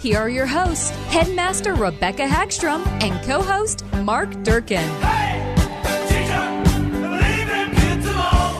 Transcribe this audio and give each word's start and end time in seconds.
Here 0.00 0.18
are 0.18 0.28
your 0.28 0.46
hosts, 0.46 0.90
Headmaster 1.10 1.74
Rebecca 1.74 2.22
Hagstrom 2.22 2.86
and 3.02 3.20
co 3.26 3.42
host 3.42 3.84
Mark 4.04 4.30
Durkin. 4.44 4.88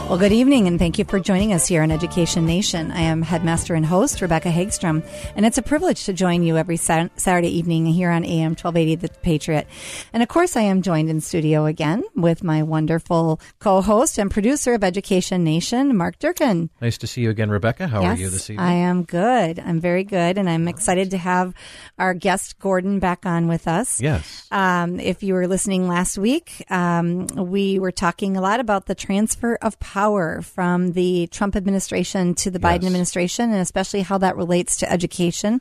Well, 0.08 0.16
good 0.16 0.32
evening, 0.32 0.66
and 0.66 0.78
thank 0.78 0.98
you 0.98 1.04
for 1.04 1.20
joining 1.20 1.52
us 1.52 1.66
here 1.66 1.82
on 1.82 1.90
Education 1.90 2.46
Nation. 2.46 2.90
I 2.90 3.02
am 3.02 3.20
headmaster 3.20 3.74
and 3.74 3.84
host 3.84 4.22
Rebecca 4.22 4.48
Hagstrom, 4.48 5.06
and 5.36 5.44
it's 5.44 5.58
a 5.58 5.62
privilege 5.62 6.04
to 6.04 6.14
join 6.14 6.42
you 6.42 6.56
every 6.56 6.78
Sat- 6.78 7.20
Saturday 7.20 7.54
evening 7.58 7.84
here 7.84 8.08
on 8.08 8.24
AM 8.24 8.52
1280 8.52 8.94
The 8.94 9.08
Patriot. 9.20 9.66
And 10.14 10.22
of 10.22 10.30
course, 10.30 10.56
I 10.56 10.62
am 10.62 10.80
joined 10.80 11.10
in 11.10 11.20
studio 11.20 11.66
again 11.66 12.04
with 12.16 12.42
my 12.42 12.62
wonderful 12.62 13.38
co 13.58 13.82
host 13.82 14.16
and 14.16 14.30
producer 14.30 14.72
of 14.72 14.82
Education 14.82 15.44
Nation, 15.44 15.94
Mark 15.94 16.18
Durkin. 16.18 16.70
Nice 16.80 16.96
to 16.96 17.06
see 17.06 17.20
you 17.20 17.28
again, 17.28 17.50
Rebecca. 17.50 17.86
How 17.86 18.00
yes, 18.00 18.16
are 18.16 18.20
you 18.22 18.30
this 18.30 18.48
evening? 18.48 18.64
I 18.64 18.72
am 18.72 19.02
good. 19.02 19.58
I'm 19.58 19.78
very 19.78 20.04
good, 20.04 20.38
and 20.38 20.48
I'm 20.48 20.68
excited 20.68 21.10
to 21.10 21.18
have 21.18 21.52
our 21.98 22.14
guest 22.14 22.58
Gordon 22.60 22.98
back 22.98 23.26
on 23.26 23.46
with 23.46 23.68
us. 23.68 24.00
Yes. 24.00 24.48
Um, 24.50 25.00
if 25.00 25.22
you 25.22 25.34
were 25.34 25.46
listening 25.46 25.86
last 25.86 26.16
week, 26.16 26.64
um, 26.70 27.26
we 27.26 27.78
were 27.78 27.92
talking 27.92 28.38
a 28.38 28.40
lot 28.40 28.58
about 28.58 28.86
the 28.86 28.94
transfer 28.94 29.56
of 29.60 29.78
power 29.80 29.97
from 29.98 30.92
the 30.92 31.26
Trump 31.32 31.56
administration 31.56 32.34
to 32.34 32.50
the 32.50 32.58
Biden 32.60 32.82
Yes. 32.82 32.86
administration, 32.86 33.50
and 33.50 33.60
especially 33.60 34.02
how 34.02 34.16
that 34.18 34.36
relates 34.36 34.76
to 34.78 34.90
education. 34.90 35.60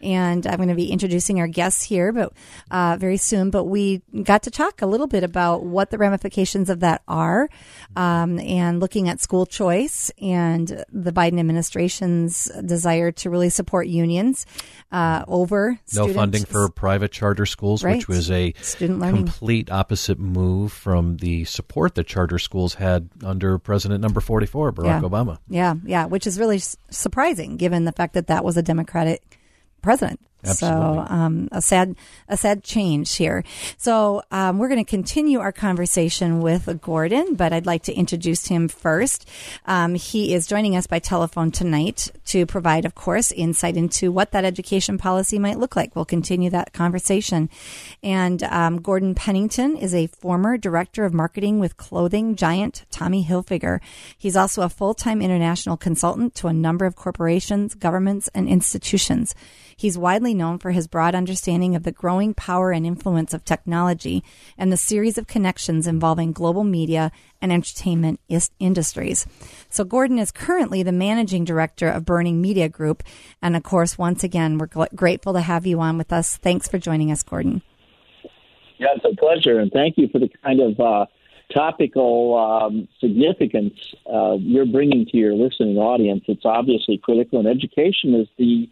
And 0.00 0.46
I'm 0.46 0.56
going 0.56 0.68
to 0.68 0.74
be 0.74 0.90
introducing 0.90 1.40
our 1.40 1.46
guests 1.48 1.82
here, 1.82 2.12
but 2.12 2.32
uh, 2.70 2.96
very 2.98 3.16
soon. 3.16 3.50
But 3.50 3.64
we 3.64 4.02
got 4.22 4.44
to 4.44 4.50
talk 4.50 4.82
a 4.82 4.86
little 4.86 5.06
bit 5.08 5.24
about 5.24 5.64
what 5.64 5.90
the 5.90 5.98
ramifications 5.98 6.70
of 6.70 6.80
that 6.80 7.02
are, 7.08 7.48
um, 7.96 8.38
and 8.38 8.78
looking 8.80 9.08
at 9.08 9.20
school 9.20 9.46
choice 9.46 10.10
and 10.20 10.84
the 10.92 11.12
Biden 11.12 11.40
administration's 11.40 12.44
desire 12.64 13.10
to 13.12 13.30
really 13.30 13.50
support 13.50 13.86
unions 13.88 14.46
uh, 14.92 15.24
over 15.26 15.70
no 15.94 16.02
student- 16.04 16.14
funding 16.14 16.44
for 16.44 16.68
private 16.68 17.10
charter 17.10 17.46
schools, 17.46 17.82
Right. 17.82 17.96
which 17.96 18.08
was 18.08 18.30
a 18.30 18.54
Student 18.62 19.00
learning. 19.00 19.24
complete 19.24 19.70
opposite 19.72 20.18
move 20.20 20.72
from 20.72 21.16
the 21.16 21.44
support 21.44 21.94
that 21.96 22.06
charter 22.06 22.38
schools 22.38 22.74
had 22.74 23.08
under 23.24 23.58
President 23.58 23.71
number 24.00 24.20
44, 24.20 24.72
Barack 24.72 24.84
Yeah. 24.84 25.00
Obama. 25.00 25.38
Yeah, 25.48 25.74
yeah, 25.84 26.06
which 26.06 26.26
is 26.26 26.38
really 26.38 26.56
s- 26.56 26.76
surprising 26.90 27.56
given 27.56 27.84
the 27.84 27.92
fact 27.92 28.14
that 28.14 28.26
that 28.28 28.44
was 28.44 28.56
a 28.56 28.62
Democratic 28.62 29.38
president. 29.82 30.20
Absolutely. 30.44 30.80
So 30.80 31.06
um, 31.08 31.48
a 31.52 31.62
sad, 31.62 31.96
a 32.28 32.36
sad 32.36 32.64
change 32.64 33.16
here. 33.16 33.44
So 33.78 34.22
um, 34.30 34.58
we're 34.58 34.68
going 34.68 34.84
to 34.84 34.90
continue 34.90 35.38
our 35.38 35.52
conversation 35.52 36.40
with 36.40 36.80
Gordon, 36.80 37.34
but 37.34 37.52
I'd 37.52 37.66
like 37.66 37.84
to 37.84 37.92
introduce 37.92 38.46
him 38.46 38.68
first. 38.68 39.28
Um, 39.66 39.94
he 39.94 40.34
is 40.34 40.46
joining 40.46 40.76
us 40.76 40.86
by 40.86 40.98
telephone 40.98 41.50
tonight 41.50 42.10
to 42.26 42.46
provide, 42.46 42.84
of 42.84 42.94
course, 42.94 43.30
insight 43.32 43.76
into 43.76 44.10
what 44.10 44.32
that 44.32 44.44
education 44.44 44.98
policy 44.98 45.38
might 45.38 45.58
look 45.58 45.76
like. 45.76 45.94
We'll 45.94 46.04
continue 46.04 46.50
that 46.50 46.72
conversation. 46.72 47.48
And 48.02 48.42
um, 48.44 48.80
Gordon 48.80 49.14
Pennington 49.14 49.76
is 49.76 49.94
a 49.94 50.08
former 50.08 50.56
director 50.56 51.04
of 51.04 51.14
marketing 51.14 51.60
with 51.60 51.76
clothing 51.76 52.34
giant 52.36 52.84
Tommy 52.90 53.24
Hilfiger. 53.24 53.80
He's 54.18 54.36
also 54.36 54.62
a 54.62 54.68
full-time 54.68 55.22
international 55.22 55.76
consultant 55.76 56.34
to 56.36 56.48
a 56.48 56.52
number 56.52 56.84
of 56.84 56.96
corporations, 56.96 57.74
governments, 57.74 58.28
and 58.34 58.48
institutions. 58.48 59.34
He's 59.76 59.98
widely 59.98 60.31
known 60.34 60.58
for 60.58 60.70
his 60.70 60.86
broad 60.86 61.14
understanding 61.14 61.74
of 61.74 61.82
the 61.82 61.92
growing 61.92 62.34
power 62.34 62.72
and 62.72 62.86
influence 62.86 63.34
of 63.34 63.44
technology 63.44 64.22
and 64.56 64.72
the 64.72 64.76
series 64.76 65.18
of 65.18 65.26
connections 65.26 65.86
involving 65.86 66.32
global 66.32 66.64
media 66.64 67.10
and 67.40 67.52
entertainment 67.52 68.20
is- 68.28 68.50
industries. 68.58 69.26
So, 69.68 69.84
Gordon 69.84 70.18
is 70.18 70.30
currently 70.30 70.82
the 70.82 70.92
managing 70.92 71.44
director 71.44 71.88
of 71.88 72.04
Burning 72.04 72.40
Media 72.40 72.68
Group. 72.68 73.02
And 73.40 73.56
of 73.56 73.62
course, 73.62 73.98
once 73.98 74.22
again, 74.22 74.58
we're 74.58 74.68
gl- 74.68 74.94
grateful 74.94 75.32
to 75.32 75.40
have 75.40 75.66
you 75.66 75.80
on 75.80 75.98
with 75.98 76.12
us. 76.12 76.36
Thanks 76.36 76.68
for 76.68 76.78
joining 76.78 77.10
us, 77.10 77.22
Gordon. 77.22 77.62
Yeah, 78.78 78.88
it's 78.96 79.04
a 79.04 79.16
pleasure, 79.16 79.60
and 79.60 79.70
thank 79.70 79.96
you 79.96 80.08
for 80.08 80.18
the 80.18 80.28
kind 80.42 80.60
of 80.60 80.80
uh, 80.80 81.06
topical 81.54 82.36
um, 82.36 82.88
significance 83.00 83.74
uh, 84.12 84.36
you're 84.40 84.66
bringing 84.66 85.06
to 85.06 85.16
your 85.16 85.34
listening 85.34 85.76
audience. 85.76 86.24
It's 86.26 86.44
obviously 86.44 86.98
critical, 86.98 87.38
and 87.38 87.48
education 87.48 88.14
is 88.14 88.26
the 88.38 88.68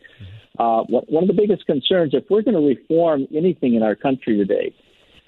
uh, 0.58 0.82
one 0.84 1.24
of 1.24 1.28
the 1.28 1.34
biggest 1.34 1.66
concerns. 1.66 2.14
If 2.14 2.24
we're 2.28 2.42
going 2.42 2.54
to 2.56 2.66
reform 2.66 3.26
anything 3.34 3.74
in 3.74 3.82
our 3.82 3.94
country 3.94 4.36
today, 4.36 4.74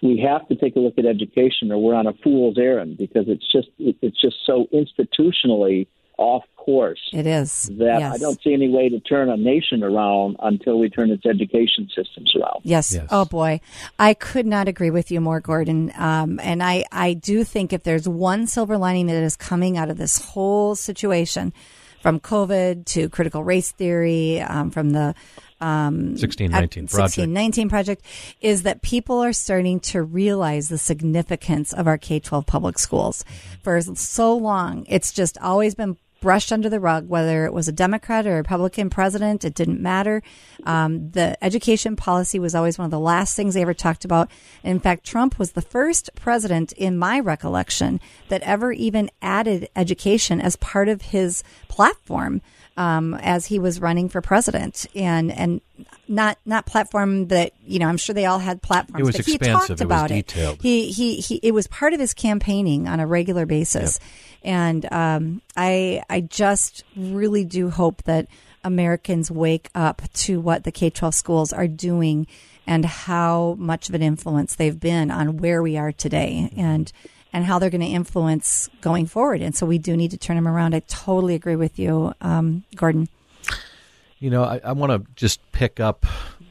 we 0.02 0.18
have 0.18 0.46
to 0.48 0.56
take 0.56 0.76
a 0.76 0.80
look 0.80 0.94
at 0.98 1.06
education, 1.06 1.70
or 1.70 1.78
we're 1.78 1.94
on 1.94 2.06
a 2.06 2.12
fool's 2.24 2.58
errand 2.58 2.98
because 2.98 3.26
it's 3.28 3.50
just 3.50 3.68
it's 3.78 4.20
just 4.20 4.36
so 4.44 4.66
institutionally 4.72 5.86
off 6.18 6.44
course 6.56 7.00
It 7.12 7.26
is. 7.26 7.68
that 7.78 7.98
yes. 7.98 8.14
I 8.14 8.18
don't 8.18 8.40
see 8.42 8.52
any 8.52 8.68
way 8.68 8.88
to 8.88 9.00
turn 9.00 9.28
a 9.28 9.36
nation 9.36 9.82
around 9.82 10.36
until 10.40 10.78
we 10.78 10.88
turn 10.88 11.10
its 11.10 11.26
education 11.26 11.88
systems 11.88 12.34
around. 12.36 12.60
Yes. 12.62 12.94
Yes. 12.94 13.06
Oh 13.10 13.24
boy, 13.24 13.60
I 13.98 14.14
could 14.14 14.46
not 14.46 14.68
agree 14.68 14.90
with 14.90 15.10
you 15.10 15.20
more, 15.20 15.40
Gordon. 15.40 15.92
Um, 15.96 16.38
and 16.40 16.62
I, 16.62 16.84
I 16.92 17.14
do 17.14 17.42
think 17.44 17.72
if 17.72 17.82
there's 17.82 18.08
one 18.08 18.46
silver 18.46 18.78
lining 18.78 19.06
that 19.06 19.22
is 19.22 19.36
coming 19.36 19.76
out 19.76 19.90
of 19.90 19.96
this 19.98 20.18
whole 20.18 20.74
situation, 20.76 21.52
from 22.02 22.18
COVID 22.20 22.84
to 22.86 23.08
critical 23.08 23.44
race 23.44 23.70
theory, 23.70 24.40
um, 24.40 24.70
from 24.70 24.90
the 24.90 25.14
um, 25.60 26.16
1619 26.18 26.88
project. 26.88 27.16
1619 27.16 27.68
project, 27.68 28.04
is 28.40 28.64
that 28.64 28.82
people 28.82 29.22
are 29.22 29.32
starting 29.32 29.78
to 29.80 30.02
realize 30.02 30.68
the 30.68 30.78
significance 30.78 31.72
of 31.72 31.86
our 31.86 31.96
K 31.96 32.18
12 32.18 32.44
public 32.44 32.78
schools. 32.78 33.24
For 33.62 33.80
so 33.80 34.36
long, 34.36 34.84
it's 34.88 35.12
just 35.12 35.38
always 35.38 35.76
been 35.76 35.96
brushed 36.22 36.52
under 36.52 36.70
the 36.70 36.80
rug, 36.80 37.08
whether 37.08 37.44
it 37.44 37.52
was 37.52 37.68
a 37.68 37.72
Democrat 37.72 38.26
or 38.26 38.34
a 38.34 38.36
Republican 38.36 38.88
president, 38.88 39.44
it 39.44 39.54
didn't 39.54 39.82
matter. 39.82 40.22
Um, 40.64 41.10
the 41.10 41.36
education 41.44 41.96
policy 41.96 42.38
was 42.38 42.54
always 42.54 42.78
one 42.78 42.86
of 42.86 42.90
the 42.90 42.98
last 42.98 43.36
things 43.36 43.52
they 43.52 43.60
ever 43.60 43.74
talked 43.74 44.06
about. 44.06 44.30
In 44.62 44.80
fact, 44.80 45.04
Trump 45.04 45.38
was 45.38 45.52
the 45.52 45.60
first 45.60 46.08
president, 46.14 46.72
in 46.72 46.96
my 46.96 47.20
recollection, 47.20 48.00
that 48.28 48.40
ever 48.42 48.72
even 48.72 49.10
added 49.20 49.68
education 49.76 50.40
as 50.40 50.56
part 50.56 50.88
of 50.88 51.02
his 51.02 51.42
platform 51.68 52.40
um, 52.76 53.14
as 53.14 53.46
he 53.46 53.58
was 53.58 53.80
running 53.80 54.08
for 54.08 54.20
president, 54.20 54.86
and 54.94 55.30
and 55.30 55.60
not 56.08 56.38
not 56.46 56.66
platform 56.66 57.28
that 57.28 57.52
you 57.64 57.78
know. 57.78 57.86
I'm 57.86 57.96
sure 57.96 58.14
they 58.14 58.26
all 58.26 58.38
had 58.38 58.62
platforms. 58.62 59.00
It 59.00 59.04
was 59.04 59.16
but 59.16 59.26
he 59.26 59.38
talked 59.38 59.70
It 59.70 59.74
was 59.74 59.80
about 59.80 60.08
detailed. 60.08 60.62
He, 60.62 60.90
he 60.90 61.16
he. 61.16 61.36
It 61.42 61.52
was 61.52 61.66
part 61.66 61.92
of 61.92 62.00
his 62.00 62.14
campaigning 62.14 62.88
on 62.88 63.00
a 63.00 63.06
regular 63.06 63.46
basis, 63.46 64.00
and 64.42 64.90
um, 64.92 65.42
I 65.56 66.02
I 66.08 66.20
just 66.20 66.84
really 66.96 67.44
do 67.44 67.70
hope 67.70 68.02
that 68.04 68.26
Americans 68.64 69.30
wake 69.30 69.68
up 69.74 70.02
to 70.14 70.40
what 70.40 70.64
the 70.64 70.72
K 70.72 70.90
12 70.90 71.14
schools 71.14 71.52
are 71.52 71.68
doing 71.68 72.26
and 72.66 72.84
how 72.84 73.56
much 73.58 73.88
of 73.88 73.94
an 73.94 74.02
influence 74.02 74.54
they've 74.54 74.78
been 74.78 75.10
on 75.10 75.38
where 75.38 75.62
we 75.62 75.76
are 75.76 75.92
today, 75.92 76.50
and 76.56 76.90
and 77.32 77.44
how 77.44 77.58
they're 77.58 77.70
going 77.70 77.80
to 77.80 77.86
influence 77.86 78.68
going 78.80 79.06
forward. 79.06 79.40
And 79.40 79.54
so 79.54 79.66
we 79.66 79.78
do 79.78 79.96
need 79.96 80.10
to 80.10 80.18
turn 80.18 80.36
them 80.36 80.48
around. 80.48 80.74
I 80.74 80.80
totally 80.80 81.34
agree 81.34 81.56
with 81.56 81.78
you, 81.78 82.14
um, 82.20 82.64
Gordon. 82.76 83.08
You 84.18 84.30
know, 84.30 84.44
I, 84.44 84.60
I 84.64 84.72
want 84.72 84.92
to 84.92 85.10
just 85.14 85.40
pick 85.52 85.80
up 85.80 86.06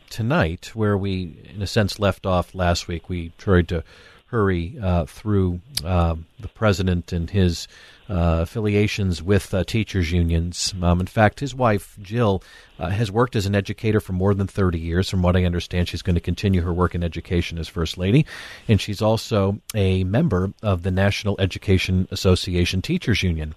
tonight 0.09 0.71
where 0.73 0.97
we, 0.97 1.37
in 1.53 1.61
a 1.61 1.67
sense, 1.67 1.99
left 1.99 2.25
off 2.25 2.53
last 2.53 2.87
week. 2.87 3.09
We 3.09 3.31
tried 3.37 3.67
to 3.69 3.83
hurry 4.27 4.77
uh, 4.81 5.05
through 5.05 5.59
uh, 5.83 6.15
the 6.39 6.47
president 6.47 7.11
and 7.11 7.29
his 7.29 7.67
uh, 8.11 8.41
affiliations 8.41 9.23
with 9.23 9.53
uh, 9.53 9.63
teachers' 9.63 10.11
unions. 10.11 10.73
Um, 10.81 10.99
in 10.99 11.05
fact, 11.05 11.39
his 11.39 11.55
wife, 11.55 11.97
Jill, 12.01 12.43
uh, 12.77 12.89
has 12.89 13.09
worked 13.09 13.37
as 13.37 13.45
an 13.45 13.55
educator 13.55 14.01
for 14.01 14.11
more 14.11 14.33
than 14.33 14.47
30 14.47 14.77
years. 14.77 15.09
From 15.09 15.21
what 15.21 15.37
I 15.37 15.45
understand, 15.45 15.87
she's 15.87 16.01
going 16.01 16.15
to 16.15 16.21
continue 16.21 16.61
her 16.61 16.73
work 16.73 16.93
in 16.93 17.05
education 17.05 17.57
as 17.57 17.69
First 17.69 17.97
Lady. 17.97 18.25
And 18.67 18.81
she's 18.81 19.01
also 19.01 19.61
a 19.73 20.03
member 20.03 20.51
of 20.61 20.83
the 20.83 20.91
National 20.91 21.39
Education 21.39 22.05
Association 22.11 22.81
Teachers 22.81 23.23
Union. 23.23 23.55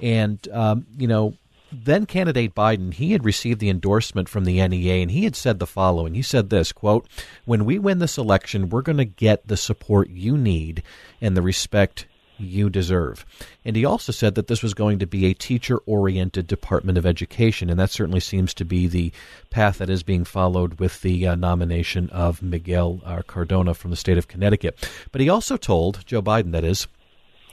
And, 0.00 0.48
um, 0.50 0.86
you 0.96 1.06
know, 1.06 1.34
then 1.70 2.06
candidate 2.06 2.54
Biden, 2.54 2.94
he 2.94 3.12
had 3.12 3.24
received 3.24 3.60
the 3.60 3.68
endorsement 3.68 4.30
from 4.30 4.44
the 4.44 4.66
NEA 4.66 5.02
and 5.02 5.10
he 5.10 5.24
had 5.24 5.36
said 5.36 5.58
the 5.58 5.66
following. 5.66 6.14
He 6.14 6.22
said 6.22 6.50
this, 6.50 6.72
quote, 6.72 7.06
"When 7.44 7.64
we 7.64 7.78
win 7.78 7.98
this 7.98 8.18
election, 8.18 8.70
we're 8.70 8.82
going 8.82 8.98
to 8.98 9.04
get 9.04 9.46
the 9.46 9.56
support 9.56 10.08
you 10.08 10.36
need 10.36 10.82
and 11.20 11.36
the 11.36 11.42
respect 11.42 12.06
you 12.40 12.70
deserve." 12.70 13.24
And 13.64 13.76
he 13.76 13.84
also 13.84 14.12
said 14.12 14.34
that 14.34 14.46
this 14.46 14.62
was 14.62 14.74
going 14.74 14.98
to 14.98 15.06
be 15.06 15.26
a 15.26 15.34
teacher-oriented 15.34 16.46
Department 16.46 16.98
of 16.98 17.06
Education, 17.06 17.70
and 17.70 17.78
that 17.78 17.90
certainly 17.90 18.20
seems 18.20 18.54
to 18.54 18.64
be 18.64 18.86
the 18.86 19.12
path 19.50 19.78
that 19.78 19.90
is 19.90 20.02
being 20.02 20.24
followed 20.24 20.80
with 20.80 21.02
the 21.02 21.26
uh, 21.26 21.34
nomination 21.34 22.08
of 22.10 22.42
Miguel 22.42 23.00
uh, 23.04 23.22
Cardona 23.26 23.74
from 23.74 23.90
the 23.90 23.96
state 23.96 24.18
of 24.18 24.28
Connecticut. 24.28 24.88
But 25.12 25.20
he 25.20 25.28
also 25.28 25.56
told 25.56 26.04
Joe 26.06 26.22
Biden 26.22 26.52
that 26.52 26.64
is 26.64 26.86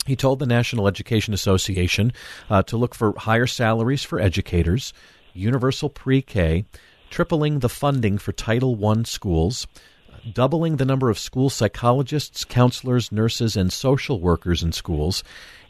he 0.08 0.16
told 0.16 0.40
the 0.40 0.46
National 0.46 0.88
Education 0.88 1.34
Association 1.34 2.14
uh, 2.50 2.64
to 2.64 2.78
look 2.78 2.96
for 2.96 3.14
higher 3.18 3.46
salaries 3.46 4.04
for 4.04 4.22
educators, 4.22 4.94
universal 5.34 5.90
pre 5.90 6.22
K, 6.22 6.64
tripling 7.10 7.60
the 7.60 7.70
funding 7.70 8.18
for 8.18 8.32
Title 8.32 8.84
I 8.88 9.04
schools, 9.04 9.68
doubling 10.34 10.78
the 10.78 10.86
number 10.86 11.10
of 11.10 11.20
school 11.20 11.50
psychologists, 11.50 12.46
counselors, 12.46 13.12
nurses, 13.12 13.56
and 13.56 13.72
social 13.72 14.20
workers 14.20 14.64
in 14.64 14.72
schools. 14.72 15.24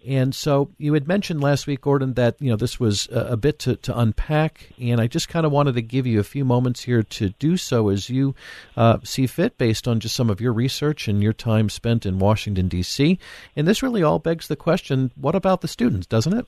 And 0.06 0.34
so 0.34 0.70
you 0.78 0.94
had 0.94 1.08
mentioned 1.08 1.42
last 1.42 1.68
week, 1.68 1.82
Gordon, 1.82 2.14
that 2.14 2.38
you 2.40 2.50
know 2.50 2.56
this 2.56 2.80
was 2.80 3.10
a, 3.12 3.36
bit 3.36 3.60
to, 3.60 3.76
to 3.78 4.00
unpack, 4.00 4.70
and 4.80 5.02
I 5.02 5.08
just 5.08 5.28
kind 5.28 5.46
of 5.46 5.52
wanted 5.52 5.76
to 5.76 5.82
give 5.82 6.08
you 6.08 6.20
a 6.20 6.24
few 6.24 6.46
moments 6.46 6.84
here 6.84 7.04
to 7.04 7.30
do 7.40 7.58
so 7.58 7.90
as 7.90 8.10
you 8.10 8.34
uh, 8.78 9.00
see 9.04 9.28
fit, 9.28 9.58
based 9.58 9.86
on 9.86 10.00
just 10.00 10.16
some 10.16 10.30
of 10.30 10.40
your 10.40 10.54
research 10.54 11.10
and 11.10 11.22
your 11.22 11.34
time 11.34 11.70
spent 11.70 12.06
in 12.06 12.20
Washington 12.20 12.70
D.C. 12.70 13.20
And 13.56 13.68
this 13.68 13.84
really 13.84 14.02
all 14.02 14.20
begs 14.20 14.48
the 14.48 14.56
question: 14.56 15.12
What 15.16 15.36
about 15.36 15.60
the 15.60 15.68
students? 15.68 16.08
Doesn't 16.08 16.38
it? 16.38 16.46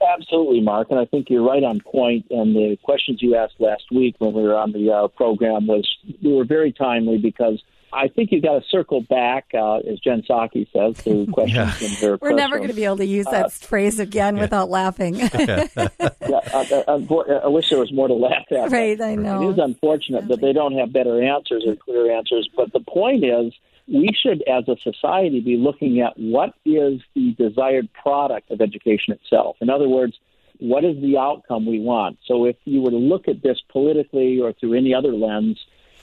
Absolutely, 0.00 0.60
Mark, 0.60 0.88
and 0.90 0.98
I 0.98 1.04
think 1.06 1.28
you're 1.28 1.44
right 1.44 1.62
on 1.64 1.80
point. 1.80 2.26
And 2.30 2.54
the 2.54 2.76
questions 2.82 3.20
you 3.20 3.34
asked 3.34 3.54
last 3.58 3.84
week 3.90 4.16
when 4.18 4.32
we 4.32 4.42
were 4.42 4.56
on 4.56 4.72
the 4.72 4.90
uh, 4.92 5.08
program 5.08 5.66
was 5.66 5.88
they 6.22 6.30
were 6.30 6.44
very 6.44 6.72
timely 6.72 7.18
because 7.18 7.62
I 7.92 8.08
think 8.08 8.30
you've 8.30 8.42
got 8.42 8.60
to 8.60 8.68
circle 8.68 9.00
back, 9.00 9.46
uh, 9.54 9.78
as 9.78 9.98
Jen 10.00 10.22
Psaki 10.22 10.66
says, 10.72 11.02
to 11.04 11.26
questions 11.32 11.82
in 11.82 12.08
her. 12.08 12.18
We're 12.20 12.32
never 12.32 12.56
going 12.58 12.68
to 12.68 12.74
be 12.74 12.84
able 12.84 12.98
to 12.98 13.06
use 13.06 13.26
that 13.26 13.52
phrase 13.52 13.98
again 13.98 14.36
without 14.36 14.68
laughing. 14.68 15.14
yeah, 15.16 15.66
uh, 15.76 15.88
uh, 15.98 16.64
uh, 16.86 17.40
I 17.44 17.48
wish 17.48 17.70
there 17.70 17.78
was 17.78 17.92
more 17.92 18.08
to 18.08 18.14
laugh 18.14 18.44
at. 18.50 18.70
Right, 18.70 19.00
I 19.00 19.14
know. 19.14 19.48
It 19.48 19.54
is 19.54 19.58
unfortunate 19.58 20.28
that 20.28 20.40
they 20.40 20.52
don't 20.52 20.76
have 20.76 20.92
better 20.92 21.22
answers 21.22 21.64
or 21.66 21.76
clear 21.76 22.12
answers. 22.12 22.48
But 22.54 22.72
the 22.72 22.80
point 22.80 23.24
is, 23.24 23.52
we 23.92 24.08
should, 24.20 24.42
as 24.48 24.68
a 24.68 24.76
society, 24.82 25.40
be 25.40 25.56
looking 25.56 26.00
at 26.00 26.12
what 26.18 26.50
is 26.64 27.00
the 27.14 27.34
desired 27.38 27.88
product 27.94 28.50
of 28.50 28.60
education 28.60 29.14
itself. 29.14 29.56
In 29.60 29.70
other 29.70 29.88
words, 29.88 30.14
what 30.58 30.84
is 30.84 31.00
the 31.00 31.16
outcome 31.16 31.66
we 31.66 31.80
want? 31.80 32.18
So 32.26 32.44
if 32.44 32.56
you 32.64 32.82
were 32.82 32.90
to 32.90 32.96
look 32.96 33.28
at 33.28 33.42
this 33.42 33.58
politically 33.70 34.40
or 34.40 34.52
through 34.52 34.74
any 34.74 34.92
other 34.92 35.12
lens, 35.12 35.58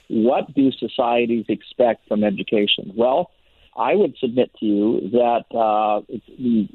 what 0.08 0.54
do 0.54 0.72
societies 0.72 1.46
expect 1.50 2.08
from 2.08 2.24
education? 2.24 2.94
Well, 2.96 3.32
I 3.76 3.96
would 3.96 4.16
submit 4.18 4.52
to 4.60 4.66
you 4.66 5.10
that 5.12 5.44
uh, 5.52 6.02
the, 6.08 6.70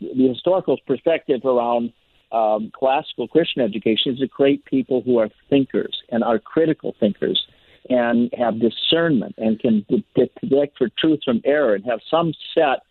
the 0.00 0.28
historical 0.28 0.78
perspective 0.86 1.44
around 1.44 1.92
um, 2.32 2.72
classical 2.74 3.28
Christian 3.28 3.62
education 3.62 4.14
is 4.14 4.18
to 4.20 4.28
create 4.28 4.64
people 4.64 5.02
who 5.02 5.18
are 5.18 5.28
thinkers 5.50 6.02
and 6.10 6.24
are 6.24 6.38
critical 6.38 6.94
thinkers 6.98 7.46
and 7.88 8.32
have 8.36 8.60
discernment 8.60 9.34
and 9.38 9.58
can 9.60 9.84
detect 10.14 10.78
for 10.78 10.88
truth 10.98 11.20
from 11.24 11.40
error 11.44 11.74
and 11.74 11.84
have 11.84 12.00
some 12.10 12.32
set 12.54 12.82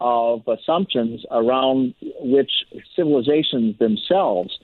of 0.00 0.42
assumptions 0.46 1.24
around 1.30 1.94
which 2.20 2.50
civilizations 2.94 3.78
themselves 3.78 4.58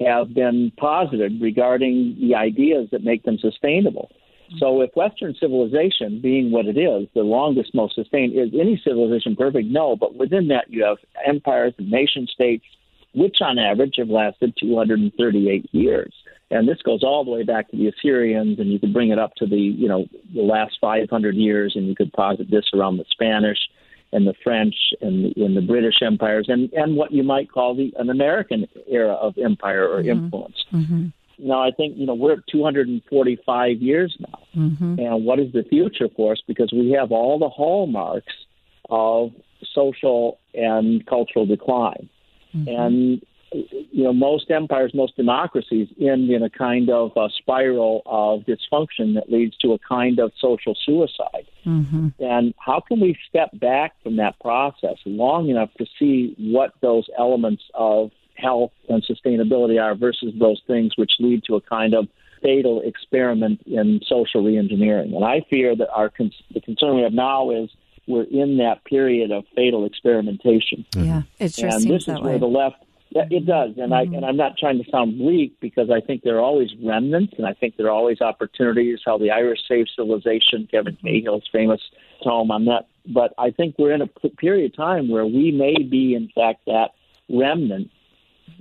have 0.00 0.32
been 0.34 0.72
posited 0.78 1.40
regarding 1.40 2.16
the 2.20 2.34
ideas 2.34 2.88
that 2.90 3.04
make 3.04 3.22
them 3.24 3.38
sustainable. 3.38 4.10
So, 4.58 4.80
if 4.80 4.90
Western 4.96 5.36
civilization, 5.38 6.20
being 6.20 6.50
what 6.50 6.66
it 6.66 6.76
is, 6.76 7.06
the 7.14 7.22
longest, 7.22 7.72
most 7.72 7.94
sustained, 7.94 8.32
is 8.36 8.50
any 8.52 8.80
civilization 8.82 9.36
perfect? 9.36 9.68
No, 9.68 9.94
but 9.94 10.16
within 10.16 10.48
that 10.48 10.64
you 10.68 10.82
have 10.84 10.96
empires 11.24 11.74
and 11.78 11.88
nation 11.88 12.26
states, 12.26 12.64
which 13.14 13.36
on 13.40 13.60
average 13.60 13.94
have 13.98 14.08
lasted 14.08 14.54
238 14.58 15.68
years. 15.72 16.12
And 16.52 16.68
this 16.68 16.82
goes 16.82 17.04
all 17.04 17.24
the 17.24 17.30
way 17.30 17.44
back 17.44 17.70
to 17.70 17.76
the 17.76 17.86
Assyrians, 17.88 18.58
and 18.58 18.72
you 18.72 18.78
could 18.80 18.92
bring 18.92 19.10
it 19.10 19.18
up 19.18 19.34
to 19.36 19.46
the 19.46 19.56
you 19.56 19.88
know 19.88 20.06
the 20.34 20.42
last 20.42 20.78
500 20.80 21.34
years, 21.36 21.74
and 21.76 21.86
you 21.86 21.94
could 21.94 22.12
posit 22.12 22.50
this 22.50 22.64
around 22.74 22.96
the 22.96 23.04
Spanish 23.10 23.58
and 24.12 24.26
the 24.26 24.34
French 24.42 24.74
and, 25.00 25.36
and 25.36 25.56
the 25.56 25.60
British 25.60 26.02
empires, 26.02 26.46
and 26.48 26.72
and 26.72 26.96
what 26.96 27.12
you 27.12 27.22
might 27.22 27.52
call 27.52 27.74
the 27.76 27.92
an 27.98 28.10
American 28.10 28.66
era 28.88 29.14
of 29.14 29.38
empire 29.38 29.86
or 29.88 30.02
Mm-hmm. 30.02 30.24
influence. 30.24 30.56
Now, 31.38 31.62
I 31.62 31.70
think 31.70 31.96
you 31.96 32.04
know 32.04 32.14
we're 32.14 32.32
at 32.34 32.46
245 32.50 33.80
years 33.80 34.16
now, 34.18 34.38
Mm-hmm. 34.56 34.98
and 34.98 35.24
what 35.24 35.38
is 35.38 35.52
the 35.52 35.62
future 35.62 36.08
for 36.16 36.32
us? 36.32 36.42
Because 36.46 36.72
we 36.72 36.90
have 36.98 37.12
all 37.12 37.38
the 37.38 37.48
hallmarks 37.48 38.34
of 38.90 39.30
social 39.72 40.38
and 40.54 41.06
cultural 41.06 41.46
decline, 41.46 42.08
and 42.66 43.22
you 43.52 44.04
know 44.04 44.12
most 44.12 44.50
empires, 44.50 44.92
most 44.94 45.16
democracies 45.16 45.88
end 46.00 46.30
in 46.30 46.42
a 46.42 46.50
kind 46.50 46.90
of 46.90 47.12
a 47.16 47.28
spiral 47.38 48.02
of 48.06 48.40
dysfunction 48.40 49.14
that 49.14 49.24
leads 49.28 49.56
to 49.58 49.72
a 49.72 49.78
kind 49.78 50.18
of 50.18 50.32
social 50.40 50.76
suicide. 50.84 51.46
Mm-hmm. 51.66 52.08
And 52.20 52.54
how 52.58 52.80
can 52.80 53.00
we 53.00 53.16
step 53.28 53.50
back 53.58 53.94
from 54.02 54.16
that 54.16 54.38
process 54.40 54.96
long 55.04 55.48
enough 55.48 55.70
to 55.78 55.86
see 55.98 56.34
what 56.38 56.72
those 56.80 57.08
elements 57.18 57.62
of 57.74 58.10
health 58.36 58.72
and 58.88 59.04
sustainability 59.04 59.80
are 59.82 59.94
versus 59.94 60.32
those 60.38 60.62
things 60.66 60.92
which 60.96 61.12
lead 61.18 61.44
to 61.44 61.56
a 61.56 61.60
kind 61.60 61.94
of 61.94 62.08
fatal 62.42 62.80
experiment 62.84 63.60
in 63.66 64.00
social 64.06 64.42
reengineering? 64.42 65.14
And 65.14 65.24
I 65.24 65.42
fear 65.50 65.76
that 65.76 65.90
our 65.90 66.08
con- 66.08 66.32
the 66.54 66.60
concern 66.60 66.96
we 66.96 67.02
have 67.02 67.12
now 67.12 67.50
is 67.50 67.70
we're 68.06 68.24
in 68.24 68.58
that 68.58 68.84
period 68.84 69.30
of 69.30 69.44
fatal 69.54 69.84
experimentation. 69.84 70.84
Yeah, 70.96 71.22
it 71.38 71.54
sure 71.54 71.68
and 71.68 71.82
seems 71.82 71.88
this 71.88 72.02
is 72.02 72.06
that 72.06 72.22
where 72.22 72.34
way. 72.34 72.38
the 72.38 72.46
left 72.46 72.82
yeah, 73.10 73.24
it 73.28 73.44
does, 73.44 73.72
and 73.76 73.92
I 73.92 74.02
and 74.02 74.24
I'm 74.24 74.36
not 74.36 74.56
trying 74.56 74.82
to 74.82 74.88
sound 74.88 75.18
bleak 75.18 75.58
because 75.60 75.90
I 75.90 76.00
think 76.00 76.22
there 76.22 76.36
are 76.36 76.42
always 76.42 76.70
remnants, 76.82 77.34
and 77.36 77.46
I 77.46 77.54
think 77.54 77.76
there 77.76 77.86
are 77.86 77.90
always 77.90 78.20
opportunities. 78.20 79.00
How 79.04 79.18
the 79.18 79.32
Irish 79.32 79.58
saved 79.68 79.90
civilization, 79.96 80.68
Kevin 80.70 80.96
Cahill's 81.02 81.48
famous 81.50 81.80
tome 82.22 82.52
on 82.52 82.66
that. 82.66 82.86
But 83.06 83.34
I 83.36 83.50
think 83.50 83.74
we're 83.78 83.92
in 83.92 84.02
a 84.02 84.06
period 84.06 84.72
of 84.72 84.76
time 84.76 85.08
where 85.08 85.26
we 85.26 85.50
may 85.50 85.82
be, 85.82 86.14
in 86.14 86.30
fact, 86.34 86.60
that 86.66 86.90
remnant 87.28 87.90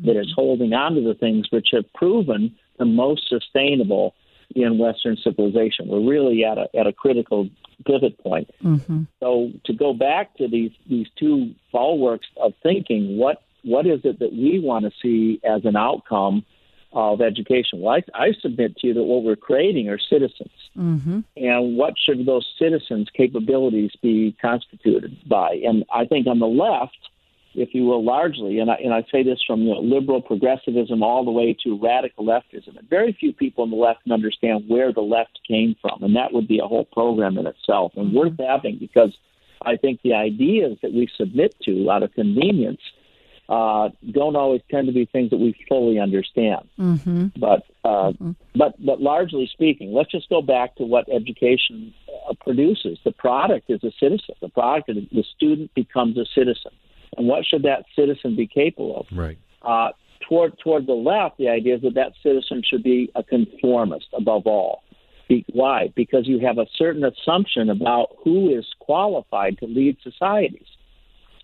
that 0.03 0.19
is 0.19 0.31
holding 0.35 0.73
on 0.73 0.95
to 0.95 1.01
the 1.01 1.13
things 1.13 1.47
which 1.51 1.69
have 1.73 1.91
proven 1.93 2.55
the 2.79 2.85
most 2.85 3.29
sustainable 3.29 4.15
in 4.55 4.79
Western 4.79 5.15
civilization. 5.17 5.87
We're 5.87 6.09
really 6.09 6.43
at 6.43 6.57
a 6.57 6.75
at 6.75 6.87
a 6.87 6.93
critical 6.93 7.49
pivot 7.85 8.17
point. 8.17 8.49
Mm-hmm. 8.63 9.03
So 9.19 9.51
to 9.65 9.73
go 9.73 9.93
back 9.93 10.35
to 10.37 10.47
these 10.47 10.71
these 10.89 11.07
two 11.19 11.53
bulwarks 11.71 12.27
of 12.41 12.53
thinking, 12.63 13.17
what 13.17 13.43
what 13.63 13.85
is 13.85 14.01
it 14.03 14.19
that 14.19 14.31
we 14.31 14.59
want 14.59 14.85
to 14.85 14.91
see 15.01 15.39
as 15.43 15.65
an 15.65 15.75
outcome 15.75 16.45
of 16.91 17.21
education? 17.21 17.81
Well, 17.81 17.95
I, 17.95 18.27
I 18.27 18.33
submit 18.41 18.77
to 18.77 18.87
you 18.87 18.93
that 18.95 19.03
what 19.03 19.23
we're 19.23 19.35
creating 19.35 19.89
are 19.89 19.99
citizens, 19.99 20.51
mm-hmm. 20.77 21.19
and 21.37 21.77
what 21.77 21.93
should 21.97 22.25
those 22.25 22.47
citizens' 22.57 23.09
capabilities 23.15 23.91
be 24.01 24.35
constituted 24.41 25.17
by? 25.27 25.61
And 25.65 25.85
I 25.93 26.05
think 26.05 26.27
on 26.27 26.39
the 26.39 26.47
left, 26.47 26.97
if 27.55 27.73
you 27.73 27.83
will, 27.85 28.03
largely, 28.03 28.59
and 28.59 28.71
I, 28.71 28.75
and 28.75 28.93
I 28.93 29.03
say 29.11 29.23
this 29.23 29.39
from 29.45 29.63
you 29.63 29.73
know, 29.73 29.81
liberal 29.81 30.21
progressivism 30.21 31.03
all 31.03 31.25
the 31.25 31.31
way 31.31 31.55
to 31.63 31.79
radical 31.79 32.25
leftism, 32.25 32.77
and 32.77 32.89
very 32.89 33.15
few 33.19 33.33
people 33.33 33.63
on 33.63 33.71
the 33.71 33.75
left 33.75 34.03
can 34.03 34.11
understand 34.11 34.65
where 34.67 34.93
the 34.93 35.01
left 35.01 35.39
came 35.47 35.75
from, 35.81 36.01
and 36.03 36.15
that 36.15 36.33
would 36.33 36.47
be 36.47 36.59
a 36.59 36.67
whole 36.67 36.85
program 36.85 37.37
in 37.37 37.45
itself 37.45 37.91
and 37.95 38.13
worth 38.13 38.33
having 38.39 38.77
because 38.79 39.15
I 39.61 39.75
think 39.75 40.01
the 40.03 40.13
ideas 40.13 40.77
that 40.81 40.93
we 40.93 41.09
submit 41.17 41.55
to 41.65 41.89
out 41.91 42.03
of 42.03 42.13
convenience 42.13 42.81
uh, 43.49 43.89
don't 44.11 44.35
always 44.35 44.61
tend 44.69 44.87
to 44.87 44.93
be 44.93 45.05
things 45.05 45.31
that 45.31 45.37
we 45.37 45.55
fully 45.67 45.99
understand. 45.99 46.69
Mm-hmm. 46.79 47.27
But 47.37 47.63
uh, 47.83 48.13
but 48.55 48.73
but 48.85 49.01
largely 49.01 49.49
speaking, 49.51 49.91
let's 49.91 50.11
just 50.11 50.29
go 50.29 50.41
back 50.43 50.75
to 50.75 50.83
what 50.83 51.09
education 51.09 51.93
uh, 52.29 52.35
produces. 52.39 52.99
The 53.03 53.11
product 53.11 53.69
is 53.69 53.83
a 53.83 53.91
citizen. 53.99 54.35
The 54.39 54.49
product 54.49 54.89
is 54.89 54.97
the 55.11 55.23
student 55.35 55.73
becomes 55.73 56.17
a 56.17 56.25
citizen, 56.35 56.71
and 57.17 57.27
what 57.27 57.43
should 57.43 57.63
that 57.63 57.85
citizen 57.95 58.35
be 58.35 58.45
capable 58.45 58.99
of? 58.99 59.17
Right. 59.17 59.39
Uh, 59.63 59.89
toward 60.27 60.57
toward 60.59 60.85
the 60.85 60.93
left, 60.93 61.39
the 61.39 61.49
idea 61.49 61.77
is 61.77 61.81
that 61.81 61.95
that 61.95 62.13
citizen 62.21 62.61
should 62.63 62.83
be 62.83 63.11
a 63.15 63.23
conformist 63.23 64.07
above 64.13 64.45
all. 64.45 64.83
Be- 65.27 65.45
Why? 65.53 65.91
Because 65.95 66.27
you 66.27 66.39
have 66.39 66.59
a 66.59 66.67
certain 66.75 67.03
assumption 67.03 67.71
about 67.71 68.15
who 68.23 68.55
is 68.55 68.65
qualified 68.79 69.57
to 69.57 69.65
lead 69.65 69.97
societies, 70.03 70.67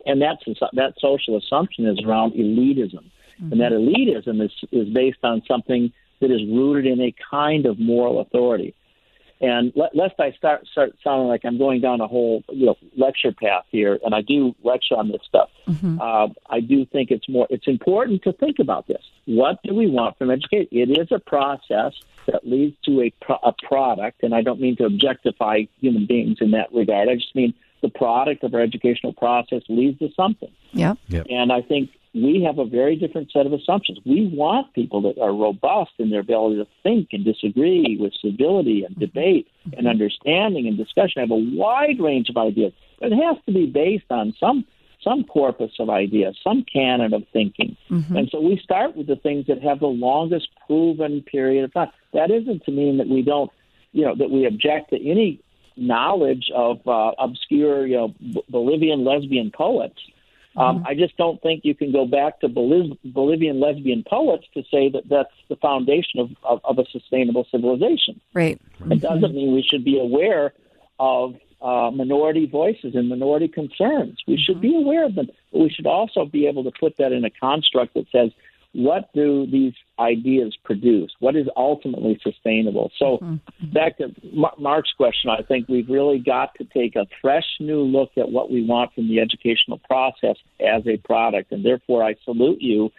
and 0.05 0.21
that's 0.21 0.43
that 0.73 0.93
social 0.99 1.37
assumption 1.37 1.85
is 1.85 1.99
around 2.05 2.33
elitism, 2.33 3.03
and 3.51 3.59
that 3.61 3.71
elitism 3.71 4.43
is 4.43 4.51
is 4.71 4.87
based 4.89 5.19
on 5.23 5.41
something 5.47 5.91
that 6.21 6.31
is 6.31 6.41
rooted 6.47 6.85
in 6.85 7.01
a 7.01 7.13
kind 7.29 7.65
of 7.65 7.79
moral 7.79 8.19
authority. 8.21 8.73
And 9.41 9.73
le- 9.75 9.89
lest 9.93 10.17
I 10.19 10.31
start 10.31 10.65
start 10.67 10.95
sounding 11.03 11.27
like 11.27 11.43
I'm 11.43 11.57
going 11.57 11.81
down 11.81 11.99
a 11.99 12.07
whole 12.07 12.43
you 12.49 12.67
know 12.67 12.77
lecture 12.95 13.33
path 13.33 13.65
here, 13.69 13.99
and 14.03 14.15
I 14.15 14.21
do 14.21 14.55
lecture 14.63 14.95
on 14.95 15.09
this 15.09 15.21
stuff. 15.27 15.49
Uh, 15.99 16.29
I 16.49 16.61
do 16.61 16.85
think 16.85 17.11
it's 17.11 17.27
more 17.27 17.45
it's 17.49 17.67
important 17.67 18.23
to 18.23 18.31
think 18.31 18.59
about 18.59 18.87
this. 18.87 19.03
What 19.25 19.59
do 19.63 19.75
we 19.75 19.87
want 19.87 20.17
from 20.17 20.31
education? 20.31 20.67
It 20.71 20.97
is 20.97 21.11
a 21.11 21.19
process 21.19 21.93
that 22.27 22.47
leads 22.47 22.77
to 22.85 23.01
a 23.01 23.09
pro- 23.21 23.39
a 23.43 23.53
product, 23.67 24.23
and 24.23 24.33
I 24.33 24.41
don't 24.41 24.61
mean 24.61 24.77
to 24.77 24.85
objectify 24.85 25.63
human 25.81 26.05
beings 26.05 26.37
in 26.39 26.51
that 26.51 26.73
regard. 26.73 27.09
I 27.09 27.15
just 27.15 27.35
mean 27.35 27.53
the 27.85 27.99
product 27.99 28.43
of 28.43 28.53
our 28.53 28.61
educational 28.61 29.13
process 29.13 29.61
leads 29.69 29.99
to 29.99 30.09
something. 30.15 30.51
Yep. 30.73 30.97
And 31.29 31.51
I 31.51 31.61
think 31.61 31.91
we 32.15 32.43
have 32.43 32.57
a 32.57 32.65
very 32.65 32.95
different 32.95 33.31
set 33.31 33.45
of 33.45 33.53
assumptions. 33.53 33.99
We 34.05 34.27
want 34.27 34.73
people 34.73 35.01
that 35.01 35.21
are 35.21 35.33
robust 35.33 35.91
in 35.99 36.09
their 36.09 36.21
ability 36.21 36.55
to 36.57 36.67
think 36.81 37.09
and 37.11 37.23
disagree 37.23 37.97
with 37.99 38.13
civility 38.21 38.83
and 38.83 38.95
mm-hmm. 38.95 39.01
debate 39.01 39.47
and 39.65 39.73
mm-hmm. 39.73 39.87
understanding 39.87 40.67
and 40.67 40.77
discussion, 40.77 41.19
I 41.19 41.21
have 41.21 41.31
a 41.31 41.35
wide 41.35 41.99
range 41.99 42.29
of 42.29 42.37
ideas. 42.37 42.73
But 42.99 43.11
it 43.11 43.17
has 43.17 43.37
to 43.45 43.51
be 43.51 43.65
based 43.67 44.09
on 44.09 44.33
some 44.39 44.65
some 45.03 45.23
corpus 45.25 45.71
of 45.77 45.89
ideas, 45.89 46.35
some 46.43 46.65
canon 46.71 47.13
of 47.13 47.23
thinking. 47.31 47.77
Mm-hmm. 47.91 48.15
And 48.15 48.29
so 48.31 48.41
we 48.41 48.59
start 48.63 48.95
with 48.95 49.05
the 49.05 49.17
things 49.17 49.45
that 49.45 49.61
have 49.61 49.79
the 49.79 49.85
longest 49.85 50.47
proven 50.65 51.21
period 51.21 51.63
of 51.63 51.73
time. 51.73 51.91
That 52.13 52.31
isn't 52.31 52.65
to 52.65 52.71
mean 52.71 52.97
that 52.97 53.07
we 53.07 53.21
don't, 53.21 53.51
you 53.91 54.03
know, 54.03 54.15
that 54.15 54.31
we 54.31 54.47
object 54.47 54.89
to 54.89 54.95
any 55.07 55.41
knowledge 55.77 56.49
of 56.53 56.85
uh, 56.87 57.11
obscure, 57.17 57.85
you 57.85 57.97
know, 57.97 58.07
B- 58.19 58.43
Bolivian 58.49 59.03
lesbian 59.03 59.51
poets. 59.51 59.99
Um, 60.57 60.85
I 60.87 60.93
just 60.95 61.17
don't 61.17 61.41
think 61.41 61.65
you 61.65 61.75
can 61.75 61.91
go 61.91 62.05
back 62.05 62.39
to 62.39 62.47
Boliv- 62.47 62.97
Bolivian 63.03 63.59
lesbian 63.59 64.05
poets 64.07 64.45
to 64.53 64.63
say 64.71 64.89
that 64.89 65.03
that's 65.09 65.33
the 65.49 65.57
foundation 65.57 66.21
of, 66.21 66.29
of, 66.43 66.61
of 66.63 66.79
a 66.79 66.89
sustainable 66.91 67.45
civilization. 67.51 68.21
Right. 68.33 68.57
It 68.89 69.01
doesn't 69.01 69.35
mean 69.35 69.53
we 69.53 69.63
should 69.69 69.83
be 69.83 69.99
aware 69.99 70.53
of 70.97 71.35
uh, 71.61 71.91
minority 71.91 72.45
voices 72.45 72.95
and 72.95 73.09
minority 73.09 73.49
concerns. 73.49 74.17
We 74.27 74.37
should 74.37 74.61
be 74.61 74.73
aware 74.77 75.05
of 75.05 75.15
them, 75.15 75.27
but 75.51 75.59
we 75.59 75.69
should 75.69 75.87
also 75.87 76.23
be 76.23 76.47
able 76.47 76.63
to 76.63 76.71
put 76.71 76.95
that 76.97 77.11
in 77.11 77.25
a 77.25 77.29
construct 77.29 77.95
that 77.95 78.05
says, 78.11 78.31
what 78.71 79.11
do 79.13 79.45
these 79.47 79.73
ideas 79.99 80.55
produce? 80.63 81.11
What 81.19 81.35
is 81.35 81.47
ultimately 81.55 82.19
sustainable? 82.23 82.91
So, 82.97 83.19
back 83.73 83.97
to 83.97 84.13
Mark's 84.57 84.91
question, 84.97 85.29
I 85.29 85.41
think 85.41 85.67
we've 85.67 85.89
really 85.89 86.19
got 86.19 86.55
to 86.55 86.65
take 86.65 86.95
a 86.95 87.05
fresh 87.21 87.45
new 87.59 87.81
look 87.81 88.11
at 88.17 88.29
what 88.29 88.51
we 88.51 88.65
want 88.65 88.93
from 88.93 89.07
the 89.07 89.19
educational 89.19 89.79
process 89.79 90.37
as 90.59 90.85
a 90.87 90.97
product. 90.97 91.51
And 91.51 91.65
therefore, 91.65 92.03
I 92.03 92.15
salute 92.25 92.61
you 92.61 92.91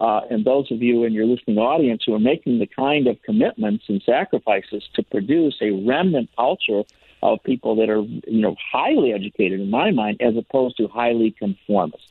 uh, 0.00 0.20
and 0.30 0.44
those 0.44 0.70
of 0.70 0.80
you 0.80 1.04
in 1.04 1.12
your 1.12 1.26
listening 1.26 1.58
audience 1.58 2.04
who 2.06 2.14
are 2.14 2.20
making 2.20 2.60
the 2.60 2.66
kind 2.66 3.06
of 3.08 3.20
commitments 3.22 3.84
and 3.88 4.00
sacrifices 4.04 4.84
to 4.94 5.02
produce 5.02 5.56
a 5.60 5.70
remnant 5.70 6.30
culture 6.36 6.84
of 7.22 7.42
people 7.42 7.76
that 7.76 7.88
are, 7.88 8.00
you 8.00 8.40
know, 8.40 8.56
highly 8.72 9.12
educated 9.12 9.60
in 9.60 9.70
my 9.70 9.90
mind, 9.90 10.20
as 10.20 10.36
opposed 10.36 10.76
to 10.76 10.88
highly 10.88 11.30
conformist. 11.30 12.04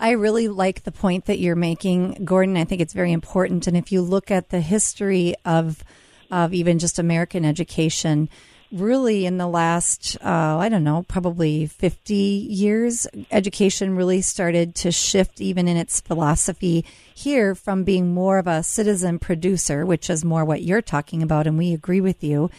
I 0.00 0.12
really 0.12 0.48
like 0.48 0.84
the 0.84 0.92
point 0.92 1.26
that 1.26 1.38
you're 1.38 1.56
making, 1.56 2.24
Gordon. 2.24 2.56
I 2.56 2.64
think 2.64 2.80
it's 2.80 2.94
very 2.94 3.12
important. 3.12 3.66
And 3.66 3.76
if 3.76 3.92
you 3.92 4.02
look 4.02 4.30
at 4.30 4.50
the 4.50 4.60
history 4.60 5.34
of 5.44 5.84
of 6.30 6.52
even 6.52 6.78
just 6.78 6.98
American 6.98 7.44
education, 7.44 8.28
really 8.70 9.24
in 9.24 9.38
the 9.38 9.46
last, 9.46 10.16
uh, 10.22 10.58
I 10.58 10.68
don't 10.68 10.84
know, 10.84 11.04
probably 11.08 11.66
50 11.66 12.14
years, 12.14 13.06
education 13.30 13.96
really 13.96 14.20
started 14.20 14.74
to 14.76 14.92
shift 14.92 15.40
even 15.40 15.68
in 15.68 15.76
its 15.76 16.00
philosophy 16.00 16.84
here 17.14 17.54
from 17.54 17.84
being 17.84 18.12
more 18.12 18.38
of 18.38 18.46
a 18.46 18.62
citizen 18.62 19.18
producer, 19.18 19.86
which 19.86 20.10
is 20.10 20.24
more 20.24 20.44
what 20.44 20.62
you're 20.62 20.82
talking 20.82 21.22
about, 21.22 21.46
and 21.46 21.56
we 21.56 21.72
agree 21.72 22.00
with 22.00 22.22
you. 22.22 22.50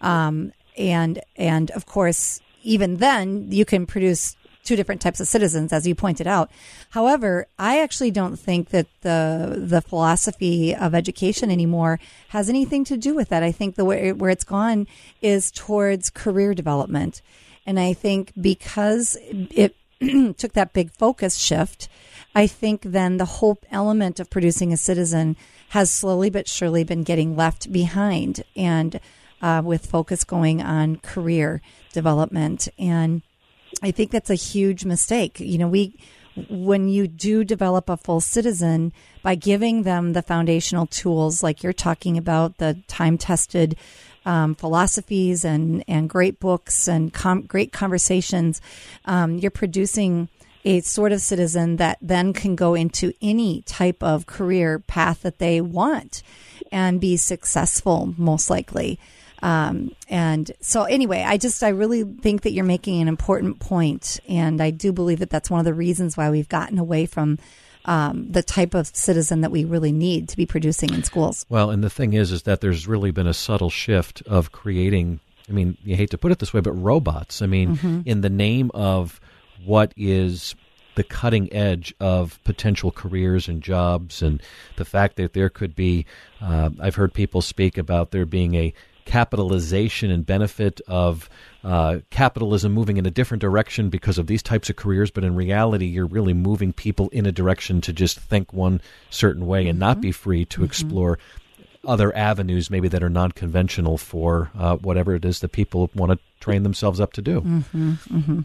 Um, 0.00 0.52
and 0.76 1.20
and 1.36 1.70
of 1.72 1.86
course, 1.86 2.40
even 2.62 2.96
then, 2.98 3.48
you 3.50 3.64
can 3.64 3.86
produce 3.86 4.36
two 4.64 4.76
different 4.76 5.00
types 5.00 5.20
of 5.20 5.28
citizens, 5.28 5.72
as 5.72 5.86
you 5.86 5.94
pointed 5.94 6.26
out. 6.26 6.50
However, 6.90 7.46
I 7.58 7.80
actually 7.80 8.10
don't 8.10 8.36
think 8.36 8.70
that 8.70 8.86
the 9.02 9.56
the 9.58 9.80
philosophy 9.80 10.74
of 10.74 10.94
education 10.94 11.50
anymore 11.50 11.98
has 12.28 12.48
anything 12.48 12.84
to 12.84 12.96
do 12.96 13.14
with 13.14 13.28
that. 13.30 13.42
I 13.42 13.52
think 13.52 13.74
the 13.74 13.84
way 13.84 14.12
where 14.12 14.30
it's 14.30 14.44
gone 14.44 14.86
is 15.20 15.50
towards 15.50 16.10
career 16.10 16.54
development, 16.54 17.22
and 17.66 17.78
I 17.78 17.92
think 17.92 18.32
because 18.40 19.16
it 19.20 19.74
took 20.38 20.52
that 20.52 20.72
big 20.72 20.90
focus 20.92 21.36
shift, 21.36 21.88
I 22.34 22.46
think 22.46 22.82
then 22.82 23.16
the 23.16 23.24
whole 23.24 23.58
element 23.70 24.20
of 24.20 24.30
producing 24.30 24.72
a 24.72 24.76
citizen 24.76 25.36
has 25.70 25.90
slowly 25.90 26.28
but 26.30 26.48
surely 26.48 26.84
been 26.84 27.02
getting 27.02 27.36
left 27.36 27.72
behind, 27.72 28.42
and 28.56 29.00
uh, 29.42 29.60
with 29.64 29.86
focus 29.86 30.24
going 30.24 30.62
on 30.62 30.96
career 30.96 31.60
development 31.92 32.68
and 32.78 33.22
I 33.82 33.90
think 33.90 34.10
that's 34.10 34.30
a 34.30 34.34
huge 34.34 34.84
mistake. 34.84 35.40
You 35.40 35.58
know, 35.58 35.68
we 35.68 35.94
when 36.48 36.88
you 36.88 37.06
do 37.06 37.44
develop 37.44 37.88
a 37.88 37.96
full 37.96 38.20
citizen 38.20 38.92
by 39.22 39.34
giving 39.34 39.82
them 39.82 40.14
the 40.14 40.22
foundational 40.22 40.86
tools 40.86 41.42
like 41.42 41.62
you're 41.62 41.74
talking 41.74 42.16
about 42.16 42.56
the 42.56 42.78
time 42.88 43.18
tested 43.18 43.76
um, 44.24 44.54
philosophies 44.54 45.44
and 45.44 45.84
and 45.86 46.08
great 46.08 46.40
books 46.40 46.88
and 46.88 47.12
com- 47.12 47.42
great 47.42 47.72
conversations 47.72 48.62
um, 49.04 49.36
you're 49.36 49.50
producing 49.50 50.28
a 50.64 50.80
sort 50.80 51.12
of 51.12 51.20
citizen 51.20 51.76
that 51.76 51.98
then 52.00 52.32
can 52.32 52.54
go 52.56 52.74
into 52.74 53.12
any 53.20 53.62
type 53.62 54.02
of 54.02 54.26
career 54.26 54.78
path 54.78 55.22
that 55.22 55.38
they 55.38 55.60
want 55.60 56.22
and 56.70 57.00
be 57.00 57.16
successful 57.16 58.14
most 58.16 58.48
likely 58.48 58.98
um, 59.42 59.94
and 60.08 60.50
so, 60.60 60.84
anyway, 60.84 61.24
I 61.26 61.36
just 61.36 61.62
I 61.62 61.70
really 61.70 62.04
think 62.04 62.42
that 62.42 62.52
you're 62.52 62.64
making 62.64 63.02
an 63.02 63.08
important 63.08 63.58
point, 63.58 64.20
and 64.28 64.62
I 64.62 64.70
do 64.70 64.92
believe 64.92 65.18
that 65.18 65.30
that's 65.30 65.50
one 65.50 65.58
of 65.58 65.64
the 65.64 65.74
reasons 65.74 66.16
why 66.16 66.30
we've 66.30 66.48
gotten 66.48 66.78
away 66.78 67.06
from 67.06 67.38
um, 67.84 68.30
the 68.30 68.42
type 68.42 68.74
of 68.74 68.86
citizen 68.86 69.40
that 69.40 69.50
we 69.50 69.64
really 69.64 69.90
need 69.90 70.28
to 70.28 70.36
be 70.36 70.46
producing 70.46 70.94
in 70.94 71.02
schools. 71.02 71.44
Well, 71.48 71.70
and 71.70 71.82
the 71.82 71.90
thing 71.90 72.12
is, 72.12 72.30
is 72.30 72.44
that 72.44 72.60
there's 72.60 72.86
really 72.86 73.10
been 73.10 73.26
a 73.26 73.34
subtle 73.34 73.70
shift 73.70 74.22
of 74.26 74.52
creating. 74.52 75.18
I 75.48 75.52
mean, 75.52 75.76
you 75.82 75.96
hate 75.96 76.10
to 76.10 76.18
put 76.18 76.30
it 76.30 76.38
this 76.38 76.54
way, 76.54 76.60
but 76.60 76.72
robots. 76.72 77.42
I 77.42 77.46
mean, 77.46 78.04
in 78.06 78.20
the 78.20 78.30
name 78.30 78.70
of 78.74 79.20
what 79.64 79.92
is 79.96 80.54
the 80.94 81.02
cutting 81.02 81.52
edge 81.52 81.94
of 81.98 82.38
potential 82.44 82.92
careers 82.92 83.48
and 83.48 83.60
jobs, 83.60 84.22
and 84.22 84.40
the 84.76 84.84
fact 84.84 85.16
that 85.16 85.32
there 85.32 85.48
could 85.48 85.74
be. 85.74 86.06
Uh, 86.40 86.70
I've 86.80 86.94
heard 86.94 87.12
people 87.12 87.42
speak 87.42 87.76
about 87.76 88.12
there 88.12 88.26
being 88.26 88.54
a 88.54 88.72
capitalization 89.04 90.10
and 90.10 90.24
benefit 90.24 90.80
of 90.86 91.28
uh, 91.64 91.98
capitalism 92.10 92.72
moving 92.72 92.96
in 92.96 93.06
a 93.06 93.10
different 93.10 93.40
direction 93.40 93.88
because 93.88 94.18
of 94.18 94.26
these 94.26 94.42
types 94.42 94.68
of 94.70 94.76
careers, 94.76 95.10
but 95.10 95.24
in 95.24 95.34
reality, 95.34 95.86
you're 95.86 96.06
really 96.06 96.34
moving 96.34 96.72
people 96.72 97.08
in 97.10 97.26
a 97.26 97.32
direction 97.32 97.80
to 97.82 97.92
just 97.92 98.18
think 98.18 98.52
one 98.52 98.80
certain 99.10 99.46
way 99.46 99.68
and 99.68 99.78
not 99.78 100.00
be 100.00 100.12
free 100.12 100.44
to 100.46 100.64
explore 100.64 101.18
other 101.84 102.14
avenues, 102.16 102.70
maybe 102.70 102.88
that 102.88 103.02
are 103.02 103.10
non 103.10 103.32
conventional 103.32 103.98
for 103.98 104.50
uh, 104.56 104.76
whatever 104.76 105.14
it 105.14 105.24
is 105.24 105.40
that 105.40 105.52
people 105.52 105.90
want 105.94 106.12
to 106.12 106.18
train 106.40 106.62
themselves 106.62 107.00
up 107.00 107.12
to 107.12 107.22
do. 107.22 107.40
Mm-hmm, 107.40 108.40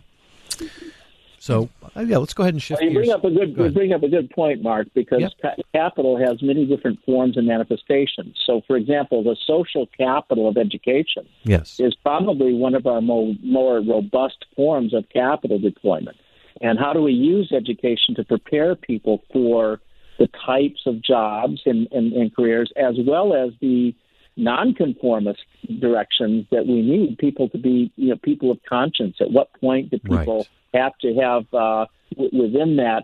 So, 1.47 1.69
uh, 1.95 2.01
yeah, 2.01 2.17
let's 2.17 2.33
go 2.33 2.43
ahead 2.43 2.53
and 2.55 2.61
shift 2.61 2.81
You 2.81 2.91
bring 2.91 3.05
gears. 3.05 3.15
up 3.15 3.23
a 3.23 3.31
good 3.31 3.55
Go 3.55 3.63
you 3.65 3.71
bring 3.71 3.93
up 3.93 4.03
a 4.03 4.09
good 4.09 4.29
point, 4.31 4.61
Mark, 4.61 4.87
because 4.93 5.21
Yep. 5.21 5.31
ca- 5.41 5.55
capital 5.73 6.17
has 6.17 6.41
many 6.41 6.65
different 6.65 6.99
forms 7.05 7.37
and 7.37 7.47
manifestations. 7.47 8.35
So, 8.45 8.59
for 8.67 8.75
example, 8.75 9.23
the 9.23 9.37
social 9.45 9.87
capital 9.97 10.49
of 10.49 10.57
education 10.57 11.25
Yes. 11.45 11.79
is 11.79 11.95
probably 12.03 12.53
one 12.53 12.75
of 12.75 12.85
our 12.85 12.99
more, 12.99 13.33
more 13.41 13.79
robust 13.79 14.43
forms 14.57 14.93
of 14.93 15.07
capital 15.07 15.57
deployment. 15.57 16.17
And 16.59 16.77
how 16.77 16.91
do 16.91 17.01
we 17.01 17.13
use 17.13 17.53
education 17.53 18.13
to 18.15 18.25
prepare 18.25 18.75
people 18.75 19.23
for 19.31 19.79
the 20.19 20.27
types 20.45 20.81
of 20.85 21.01
jobs 21.01 21.61
and, 21.65 21.87
and, 21.93 22.11
and 22.11 22.35
careers, 22.35 22.73
as 22.75 22.95
well 23.05 23.33
as 23.33 23.51
the 23.61 23.93
nonconformist 24.37 25.39
directions 25.79 26.45
that 26.51 26.65
we 26.65 26.81
need 26.81 27.17
people 27.17 27.49
to 27.49 27.57
be, 27.57 27.91
you 27.95 28.09
know, 28.09 28.15
people 28.17 28.51
of 28.51 28.59
conscience. 28.67 29.17
At 29.19 29.31
what 29.31 29.49
point 29.59 29.89
do 29.91 29.97
people 29.99 30.47
Right. 30.73 30.81
have 30.83 30.97
to 30.99 31.13
have 31.15 31.53
uh, 31.53 31.85
w- 32.15 32.43
within 32.43 32.77
that 32.77 33.03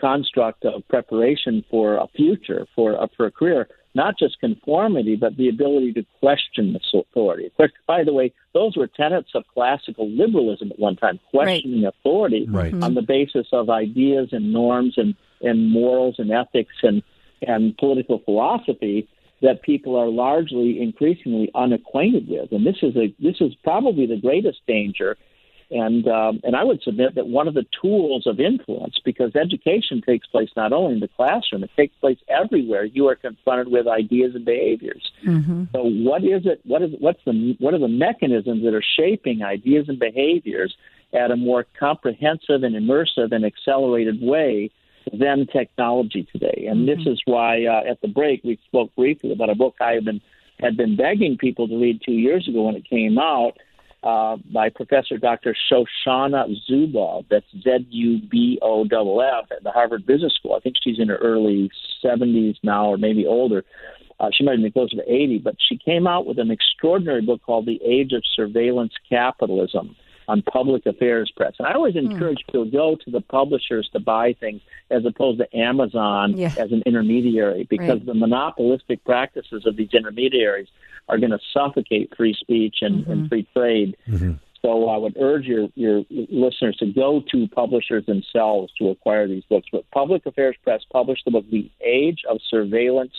construct 0.00 0.64
of 0.64 0.86
preparation 0.88 1.64
for 1.70 1.96
a 1.96 2.06
future, 2.08 2.66
for 2.74 2.92
a, 2.92 3.08
for 3.16 3.26
a 3.26 3.30
career, 3.30 3.68
not 3.94 4.18
just 4.18 4.38
conformity, 4.40 5.14
but 5.16 5.36
the 5.36 5.48
ability 5.48 5.92
to 5.92 6.04
question 6.20 6.72
the 6.74 6.98
authority. 6.98 7.50
Ques- 7.56 7.70
By 7.86 8.02
the 8.04 8.12
way, 8.12 8.32
those 8.52 8.76
were 8.76 8.88
tenets 8.88 9.30
of 9.34 9.44
classical 9.54 10.08
liberalism 10.10 10.72
at 10.72 10.78
one 10.78 10.96
time, 10.96 11.18
questioning 11.30 11.84
authority 11.86 12.46
Right. 12.48 12.74
on 12.74 12.94
the 12.94 13.02
basis 13.02 13.46
of 13.52 13.70
ideas 13.70 14.30
and 14.32 14.52
norms 14.52 14.94
and, 14.98 15.14
and 15.40 15.70
morals 15.70 16.16
and 16.18 16.30
ethics 16.32 16.74
and, 16.82 17.02
and 17.46 17.76
political 17.78 18.18
philosophy 18.18 19.08
that 19.44 19.62
people 19.62 19.94
are 19.96 20.08
largely 20.08 20.80
increasingly 20.80 21.50
unacquainted 21.54 22.24
with, 22.28 22.50
and 22.50 22.66
this 22.66 22.80
is 22.82 22.96
a 22.96 23.06
this 23.20 23.36
is 23.40 23.52
probably 23.62 24.06
the 24.06 24.20
greatest 24.20 24.60
danger. 24.66 25.16
And 25.70 26.06
um, 26.08 26.40
and 26.44 26.54
I 26.54 26.62
would 26.62 26.82
submit 26.82 27.14
that 27.14 27.26
one 27.26 27.48
of 27.48 27.54
the 27.54 27.66
tools 27.80 28.26
of 28.26 28.38
influence, 28.38 28.96
because 29.04 29.32
education 29.34 30.02
takes 30.10 30.26
place 30.26 30.50
not 30.62 30.72
only 30.72 30.94
in 30.94 31.00
the 31.00 31.14
classroom, 31.18 31.64
it 31.64 31.70
takes 31.74 31.96
place 31.96 32.18
everywhere. 32.28 32.84
You 32.84 33.08
are 33.08 33.16
confronted 33.16 33.68
with 33.68 33.86
ideas 33.86 34.32
and 34.34 34.44
behaviors. 34.44 35.04
Mm-hmm. 35.26 35.64
So 35.72 35.80
what 36.08 36.22
is 36.22 36.42
it? 36.44 36.60
What 36.64 36.82
is 36.82 36.90
what's 37.00 37.24
the 37.24 37.56
what 37.58 37.72
are 37.74 37.82
the 37.88 37.96
mechanisms 38.06 38.62
that 38.64 38.74
are 38.74 38.88
shaping 38.98 39.42
ideas 39.42 39.86
and 39.88 39.98
behaviors 39.98 40.72
at 41.12 41.30
a 41.30 41.36
more 41.36 41.62
comprehensive 41.78 42.60
and 42.66 42.74
immersive 42.82 43.32
and 43.32 43.44
accelerated 43.44 44.16
way 44.20 44.70
than 45.12 45.46
technology 45.46 46.22
today? 46.30 46.53
And 46.66 46.88
this 46.88 47.00
is 47.06 47.20
why 47.24 47.64
uh, 47.64 47.90
at 47.90 48.00
the 48.00 48.08
break 48.08 48.42
we 48.44 48.58
spoke 48.66 48.94
briefly 48.96 49.32
about 49.32 49.50
a 49.50 49.54
book 49.54 49.74
I 49.80 49.92
have 49.92 50.04
been 50.04 50.20
had 50.60 50.76
been 50.76 50.96
begging 50.96 51.36
people 51.36 51.66
to 51.68 51.80
read 51.80 52.00
two 52.04 52.12
years 52.12 52.46
ago 52.48 52.62
when 52.62 52.76
it 52.76 52.88
came 52.88 53.18
out. 53.18 53.52
Uh, 54.02 54.36
by 54.52 54.68
Professor 54.68 55.16
Dr. 55.16 55.56
Shoshana 55.72 56.54
Zuboff. 56.68 57.24
That's 57.30 57.46
Z 57.62 57.86
U 57.88 58.20
B 58.30 58.58
O 58.60 58.82
F 58.82 58.90
F 58.92 59.50
at 59.50 59.64
the 59.64 59.70
Harvard 59.70 60.04
Business 60.04 60.34
School. 60.34 60.52
I 60.54 60.60
think 60.60 60.76
she's 60.84 60.98
in 60.98 61.08
her 61.08 61.16
early 61.16 61.70
70s 62.04 62.56
now, 62.62 62.90
or 62.90 62.98
maybe 62.98 63.24
older. 63.26 63.64
Uh, 64.20 64.28
she 64.30 64.44
might 64.44 64.58
have 64.58 64.60
been 64.60 64.72
closer 64.72 64.96
to 64.96 65.10
80, 65.10 65.38
but 65.38 65.56
she 65.58 65.78
came 65.78 66.06
out 66.06 66.26
with 66.26 66.38
an 66.38 66.50
extraordinary 66.50 67.22
book 67.22 67.40
called 67.46 67.64
The 67.64 67.80
Age 67.82 68.12
of 68.12 68.22
Surveillance 68.36 68.92
Capitalism 69.08 69.96
on 70.28 70.42
Public 70.42 70.86
Affairs 70.86 71.32
Press. 71.36 71.54
And 71.58 71.66
I 71.68 71.74
always 71.74 71.94
hmm. 71.94 72.10
encourage 72.10 72.38
people 72.46 72.64
to 72.64 72.70
go 72.70 72.96
to 73.04 73.10
the 73.10 73.20
publishers 73.20 73.88
to 73.92 74.00
buy 74.00 74.34
things 74.38 74.60
as 74.90 75.04
opposed 75.04 75.38
to 75.38 75.56
Amazon 75.56 76.36
Yeah. 76.36 76.54
as 76.58 76.72
an 76.72 76.82
intermediary 76.86 77.64
because 77.68 77.98
Right. 77.98 78.06
the 78.06 78.14
monopolistic 78.14 79.04
practices 79.04 79.66
of 79.66 79.76
these 79.76 79.92
intermediaries 79.92 80.68
are 81.08 81.18
going 81.18 81.32
to 81.32 81.40
suffocate 81.52 82.14
free 82.16 82.34
speech 82.34 82.76
and, 82.80 83.06
and 83.06 83.06
mm-hmm. 83.06 83.26
free 83.28 83.46
trade. 83.54 83.96
Mm-hmm. 84.08 84.32
So 84.62 84.88
I 84.88 84.96
would 84.96 85.18
urge 85.20 85.44
your, 85.44 85.68
your 85.74 86.04
listeners 86.08 86.76
to 86.78 86.86
go 86.86 87.22
to 87.32 87.46
publishers 87.48 88.06
themselves 88.06 88.72
to 88.78 88.88
acquire 88.88 89.28
these 89.28 89.44
books. 89.44 89.68
But 89.70 89.84
Public 89.90 90.24
Affairs 90.24 90.56
Press 90.64 90.80
published 90.90 91.26
the 91.26 91.32
book 91.32 91.44
The 91.50 91.70
Age 91.82 92.22
of 92.26 92.38
Surveillance 92.48 93.12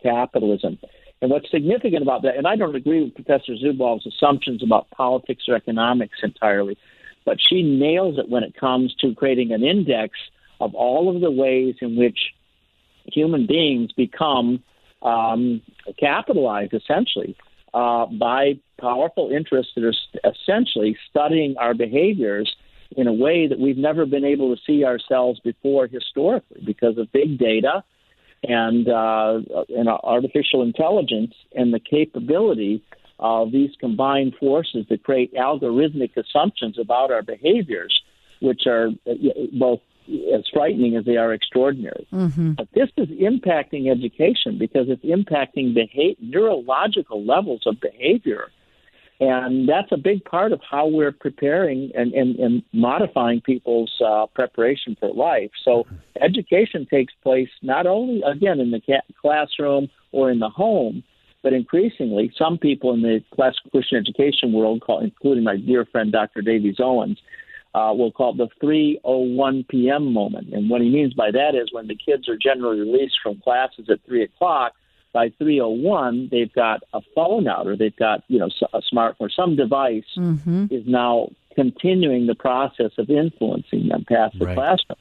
Capitalism. 0.00 0.78
And 1.22 1.30
what's 1.30 1.48
significant 1.52 2.02
about 2.02 2.22
that, 2.22 2.36
and 2.36 2.48
I 2.48 2.56
don't 2.56 2.74
agree 2.74 3.04
with 3.04 3.14
Professor 3.14 3.52
Zuboff's 3.54 4.06
assumptions 4.06 4.60
about 4.60 4.90
politics 4.90 5.44
or 5.48 5.54
economics 5.54 6.18
entirely, 6.20 6.76
but 7.24 7.38
she 7.40 7.62
nails 7.62 8.18
it 8.18 8.28
when 8.28 8.42
it 8.42 8.56
comes 8.58 8.92
to 8.96 9.14
creating 9.14 9.52
an 9.52 9.62
index 9.62 10.18
of 10.60 10.74
all 10.74 11.14
of 11.14 11.20
the 11.20 11.30
ways 11.30 11.76
in 11.80 11.96
which 11.96 12.18
human 13.04 13.46
beings 13.46 13.92
become 13.92 14.64
um, 15.02 15.62
capitalized 15.98 16.74
essentially 16.74 17.36
uh, 17.72 18.06
by 18.06 18.58
powerful 18.80 19.30
interests 19.30 19.72
that 19.76 19.84
are 19.84 20.32
essentially 20.32 20.96
studying 21.08 21.54
our 21.56 21.72
behaviors 21.72 22.52
in 22.96 23.06
a 23.06 23.12
way 23.12 23.46
that 23.46 23.60
we've 23.60 23.78
never 23.78 24.06
been 24.06 24.24
able 24.24 24.54
to 24.54 24.60
see 24.66 24.84
ourselves 24.84 25.38
before 25.40 25.86
historically 25.86 26.60
because 26.64 26.98
of 26.98 27.10
big 27.12 27.38
data 27.38 27.84
and 28.42 28.88
uh, 28.88 29.40
and 29.68 29.88
artificial 29.88 30.62
intelligence 30.62 31.34
and 31.54 31.72
the 31.72 31.80
capability 31.80 32.82
of 33.18 33.52
these 33.52 33.70
combined 33.78 34.34
forces 34.40 34.86
to 34.88 34.98
create 34.98 35.32
algorithmic 35.34 36.16
assumptions 36.16 36.78
about 36.78 37.12
our 37.12 37.22
behaviors, 37.22 38.02
which 38.40 38.62
are 38.66 38.88
uh, 39.08 39.14
both 39.52 39.80
as 40.34 40.42
frightening 40.52 40.96
as 40.96 41.04
they 41.04 41.16
are 41.16 41.32
extraordinary. 41.32 42.06
But 42.54 42.68
this 42.74 42.88
is 42.96 43.08
impacting 43.08 43.90
education 43.90 44.58
because 44.58 44.86
it's 44.88 45.04
impacting 45.04 45.74
behavior, 45.74 46.16
neurological 46.20 47.24
levels 47.24 47.62
of 47.66 47.80
behavior. 47.80 48.50
And 49.22 49.68
that's 49.68 49.92
a 49.92 49.96
big 49.96 50.24
part 50.24 50.50
of 50.50 50.60
how 50.68 50.88
we're 50.88 51.12
preparing 51.12 51.92
and, 51.94 52.12
and, 52.12 52.34
and 52.40 52.62
modifying 52.72 53.40
people's 53.40 53.92
uh, 54.04 54.26
preparation 54.34 54.96
for 54.98 55.12
life. 55.12 55.52
So, 55.64 55.86
education 56.20 56.88
takes 56.90 57.12
place 57.22 57.48
not 57.62 57.86
only, 57.86 58.20
again, 58.22 58.58
in 58.58 58.72
the 58.72 58.80
classroom 59.20 59.90
or 60.10 60.32
in 60.32 60.40
the 60.40 60.48
home, 60.48 61.04
but 61.44 61.52
increasingly, 61.52 62.32
some 62.36 62.58
people 62.58 62.94
in 62.94 63.02
the 63.02 63.22
classical 63.32 63.70
Christian 63.70 63.98
education 63.98 64.52
world, 64.52 64.80
call, 64.80 64.98
including 64.98 65.44
my 65.44 65.56
dear 65.56 65.84
friend 65.84 66.10
Dr. 66.10 66.42
Davies 66.42 66.80
Owens, 66.80 67.18
uh, 67.76 67.94
will 67.96 68.10
call 68.10 68.32
it 68.32 68.38
the 68.38 68.66
3:01 68.66 69.68
p.m. 69.68 70.12
moment. 70.12 70.52
And 70.52 70.68
what 70.68 70.80
he 70.80 70.90
means 70.90 71.14
by 71.14 71.30
that 71.30 71.54
is 71.54 71.68
when 71.70 71.86
the 71.86 71.94
kids 71.94 72.28
are 72.28 72.36
generally 72.36 72.80
released 72.80 73.18
from 73.22 73.40
classes 73.40 73.88
at 73.88 74.00
three 74.04 74.24
o'clock, 74.24 74.72
by 75.12 75.28
3:01 75.40 76.30
they've 76.30 76.52
got 76.52 76.82
a 76.92 77.00
phone 77.14 77.46
out 77.46 77.66
or 77.66 77.76
they've 77.76 77.96
got 77.96 78.24
you 78.28 78.38
know 78.38 78.48
a 78.72 78.80
smartphone 78.92 79.14
or 79.20 79.30
some 79.30 79.56
device 79.56 80.04
mm-hmm. 80.16 80.66
is 80.70 80.82
now 80.86 81.28
continuing 81.54 82.26
the 82.26 82.34
process 82.34 82.92
of 82.98 83.10
influencing 83.10 83.88
them 83.88 84.04
past 84.08 84.38
the 84.38 84.46
Right. 84.46 84.54
classroom. 84.54 84.98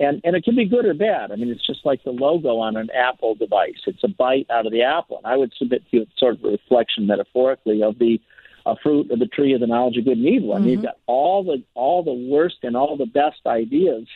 And 0.00 0.20
and 0.24 0.34
it 0.34 0.42
can 0.44 0.56
be 0.56 0.64
good 0.64 0.86
or 0.86 0.94
bad. 0.94 1.30
I 1.30 1.36
mean, 1.36 1.50
it's 1.50 1.64
just 1.64 1.86
like 1.86 2.02
the 2.02 2.10
logo 2.10 2.56
on 2.56 2.76
an 2.76 2.90
Apple 2.90 3.36
device. 3.36 3.80
It's 3.86 4.02
a 4.02 4.08
bite 4.08 4.46
out 4.50 4.66
of 4.66 4.72
the 4.72 4.82
apple. 4.82 5.18
And 5.18 5.26
I 5.26 5.36
would 5.36 5.52
submit 5.56 5.82
to 5.90 5.96
you 5.96 6.02
it's 6.02 6.18
sort 6.18 6.34
of 6.34 6.44
a 6.44 6.48
reflection 6.48 7.06
metaphorically 7.06 7.82
of 7.82 7.98
the 7.98 8.20
a 8.66 8.74
fruit 8.82 9.10
of 9.10 9.18
the 9.18 9.26
tree 9.26 9.52
of 9.52 9.60
the 9.60 9.66
knowledge 9.66 9.98
of 9.98 10.04
good 10.04 10.16
and 10.16 10.26
evil. 10.26 10.56
And 10.56 10.64
you've 10.64 10.78
mm-hmm. 10.78 10.86
got 10.86 10.98
all 11.06 11.44
the 11.44 11.62
all 11.74 12.02
the 12.02 12.12
worst 12.12 12.56
and 12.62 12.76
all 12.76 12.96
the 12.96 13.06
best 13.06 13.40
ideas 13.46 14.06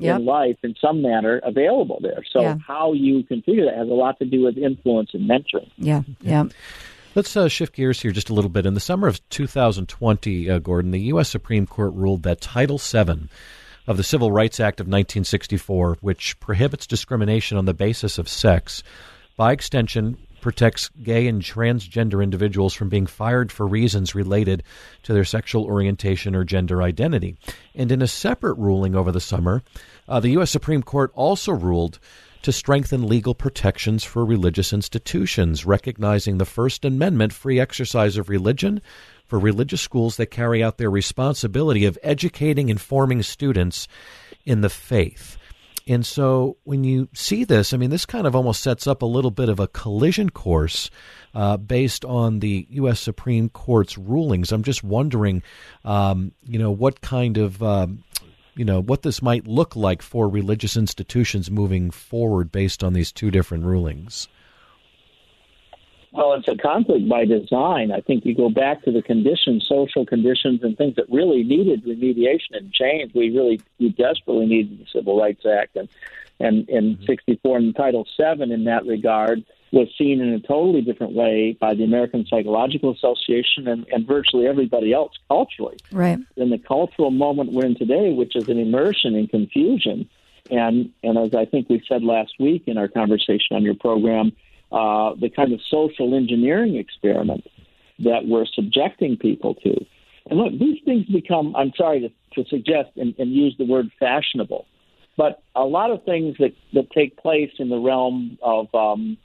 Yep. 0.00 0.20
in 0.20 0.24
life 0.24 0.56
in 0.62 0.74
some 0.80 1.02
manner 1.02 1.40
available 1.44 1.98
there. 2.02 2.22
So 2.32 2.40
Yeah. 2.42 2.56
how 2.66 2.92
you 2.92 3.22
configure 3.22 3.66
that 3.66 3.76
has 3.76 3.88
a 3.88 3.92
lot 3.92 4.18
to 4.18 4.24
do 4.24 4.42
with 4.42 4.56
influence 4.58 5.10
and 5.14 5.28
mentoring. 5.28 5.68
Yeah, 5.78 6.02
yeah. 6.20 6.44
Let's 7.14 7.36
uh, 7.36 7.48
shift 7.48 7.74
gears 7.74 8.00
here 8.00 8.12
just 8.12 8.30
a 8.30 8.34
little 8.34 8.50
bit. 8.50 8.66
In 8.66 8.74
the 8.74 8.80
summer 8.80 9.08
of 9.08 9.26
2020, 9.30 10.48
uh, 10.50 10.58
Gordon, 10.60 10.92
the 10.92 11.00
U.S. 11.12 11.28
Supreme 11.28 11.66
Court 11.66 11.92
ruled 11.94 12.22
that 12.22 12.40
Title 12.40 12.78
VII 12.78 13.28
of 13.86 13.96
the 13.96 14.04
Civil 14.04 14.30
Rights 14.30 14.60
Act 14.60 14.78
of 14.80 14.86
1964, 14.86 15.98
which 16.00 16.38
prohibits 16.38 16.86
discrimination 16.86 17.58
on 17.58 17.64
the 17.64 17.74
basis 17.74 18.18
of 18.18 18.28
sex, 18.28 18.82
by 19.36 19.52
extension, 19.52 20.18
protects 20.40 20.90
gay 21.02 21.26
and 21.26 21.42
transgender 21.42 22.22
individuals 22.22 22.74
from 22.74 22.88
being 22.88 23.06
fired 23.06 23.52
for 23.52 23.66
reasons 23.66 24.14
related 24.14 24.62
to 25.02 25.12
their 25.12 25.24
sexual 25.24 25.64
orientation 25.64 26.34
or 26.34 26.44
gender 26.44 26.82
identity. 26.82 27.36
And 27.74 27.92
in 27.92 28.02
a 28.02 28.06
separate 28.06 28.54
ruling 28.54 28.94
over 28.94 29.12
the 29.12 29.20
summer, 29.20 29.62
uh, 30.08 30.20
the 30.20 30.30
U.S. 30.30 30.50
Supreme 30.50 30.82
Court 30.82 31.12
also 31.14 31.52
ruled 31.52 31.98
to 32.42 32.52
strengthen 32.52 33.06
legal 33.06 33.34
protections 33.34 34.02
for 34.02 34.24
religious 34.24 34.72
institutions, 34.72 35.66
recognizing 35.66 36.38
the 36.38 36.46
First 36.46 36.84
Amendment 36.84 37.32
free 37.32 37.60
exercise 37.60 38.16
of 38.16 38.28
religion 38.28 38.80
for 39.26 39.38
religious 39.38 39.80
schools 39.80 40.16
that 40.16 40.26
carry 40.26 40.62
out 40.62 40.78
their 40.78 40.90
responsibility 40.90 41.84
of 41.84 41.98
educating 42.02 42.70
and 42.70 42.80
forming 42.80 43.22
students 43.22 43.86
in 44.44 44.62
the 44.62 44.70
faith. 44.70 45.36
And 45.86 46.04
so 46.04 46.56
when 46.64 46.84
you 46.84 47.08
see 47.14 47.44
this, 47.44 47.72
I 47.72 47.76
mean, 47.76 47.90
this 47.90 48.06
kind 48.06 48.26
of 48.26 48.36
almost 48.36 48.62
sets 48.62 48.86
up 48.86 49.02
a 49.02 49.06
little 49.06 49.30
bit 49.30 49.48
of 49.48 49.58
a 49.58 49.68
collision 49.68 50.30
course 50.30 50.90
uh, 51.34 51.56
based 51.56 52.04
on 52.04 52.40
the 52.40 52.66
U.S. 52.70 53.00
Supreme 53.00 53.48
Court's 53.48 53.96
rulings. 53.96 54.52
I'm 54.52 54.62
just 54.62 54.84
wondering, 54.84 55.42
um, 55.84 56.32
you 56.44 56.58
know, 56.58 56.70
what 56.70 57.00
kind 57.00 57.38
of, 57.38 57.62
um, 57.62 58.04
you 58.54 58.64
know, 58.64 58.80
what 58.80 59.02
this 59.02 59.22
might 59.22 59.46
look 59.46 59.74
like 59.74 60.02
for 60.02 60.28
religious 60.28 60.76
institutions 60.76 61.50
moving 61.50 61.90
forward 61.90 62.52
based 62.52 62.84
on 62.84 62.92
these 62.92 63.12
two 63.12 63.30
different 63.30 63.64
rulings. 63.64 64.28
Well, 66.12 66.32
it's 66.32 66.48
a 66.48 66.56
conflict 66.56 67.08
by 67.08 67.24
design. 67.24 67.92
I 67.92 68.00
think 68.00 68.24
you 68.24 68.34
go 68.34 68.50
back 68.50 68.82
to 68.82 68.90
the 68.90 69.02
conditions, 69.02 69.64
social 69.68 70.04
conditions, 70.04 70.62
and 70.62 70.76
things 70.76 70.96
that 70.96 71.08
really 71.08 71.44
needed 71.44 71.84
remediation 71.84 72.52
and 72.56 72.72
change. 72.72 73.12
We 73.14 73.30
really, 73.30 73.60
we 73.78 73.90
desperately 73.90 74.46
needed 74.46 74.80
the 74.80 74.86
Civil 74.92 75.18
Rights 75.18 75.44
Act, 75.46 75.76
and 75.76 75.88
and 76.40 76.66
mm-hmm. 76.66 76.76
in 76.76 77.06
'64 77.06 77.58
and 77.58 77.76
Title 77.76 78.06
VII 78.18 78.52
in 78.52 78.64
that 78.64 78.86
regard 78.86 79.44
was 79.72 79.88
seen 79.96 80.20
in 80.20 80.30
a 80.30 80.40
totally 80.40 80.80
different 80.80 81.12
way 81.12 81.56
by 81.60 81.74
the 81.74 81.84
American 81.84 82.26
Psychological 82.26 82.92
Association 82.92 83.68
and, 83.68 83.86
and 83.92 84.06
virtually 84.06 84.46
everybody 84.46 84.92
else 84.92 85.12
culturally 85.28 85.76
Right. 85.92 86.18
in 86.36 86.50
the 86.50 86.58
cultural 86.58 87.10
moment 87.10 87.52
we're 87.52 87.66
in 87.66 87.76
today, 87.76 88.12
which 88.12 88.34
is 88.34 88.48
an 88.48 88.58
immersion 88.58 89.14
in 89.14 89.28
confusion. 89.28 90.08
And, 90.50 90.90
and 91.04 91.16
as 91.16 91.34
I 91.34 91.44
think 91.44 91.68
we 91.68 91.82
said 91.86 92.02
last 92.02 92.32
week 92.40 92.64
in 92.66 92.78
our 92.78 92.88
conversation 92.88 93.54
on 93.54 93.62
your 93.62 93.74
program, 93.74 94.32
uh, 94.72 95.14
the 95.20 95.30
kind 95.34 95.52
of 95.52 95.60
social 95.68 96.14
engineering 96.14 96.76
experiment 96.76 97.44
that 98.00 98.26
we're 98.26 98.46
subjecting 98.46 99.16
people 99.16 99.54
to. 99.56 99.74
And 100.28 100.38
look, 100.38 100.52
these 100.58 100.78
things 100.84 101.06
become, 101.06 101.54
I'm 101.56 101.72
sorry 101.76 102.00
to, 102.00 102.42
to 102.42 102.48
suggest 102.48 102.90
and, 102.96 103.14
and 103.18 103.32
use 103.32 103.54
the 103.58 103.64
word 103.64 103.90
fashionable, 103.98 104.66
but 105.16 105.42
a 105.54 105.64
lot 105.64 105.90
of 105.90 106.04
things 106.04 106.36
that, 106.38 106.52
that 106.72 106.90
take 106.92 107.16
place 107.16 107.50
in 107.58 107.68
the 107.68 107.78
realm 107.78 108.38
of 108.42 108.72
um, 108.74 109.18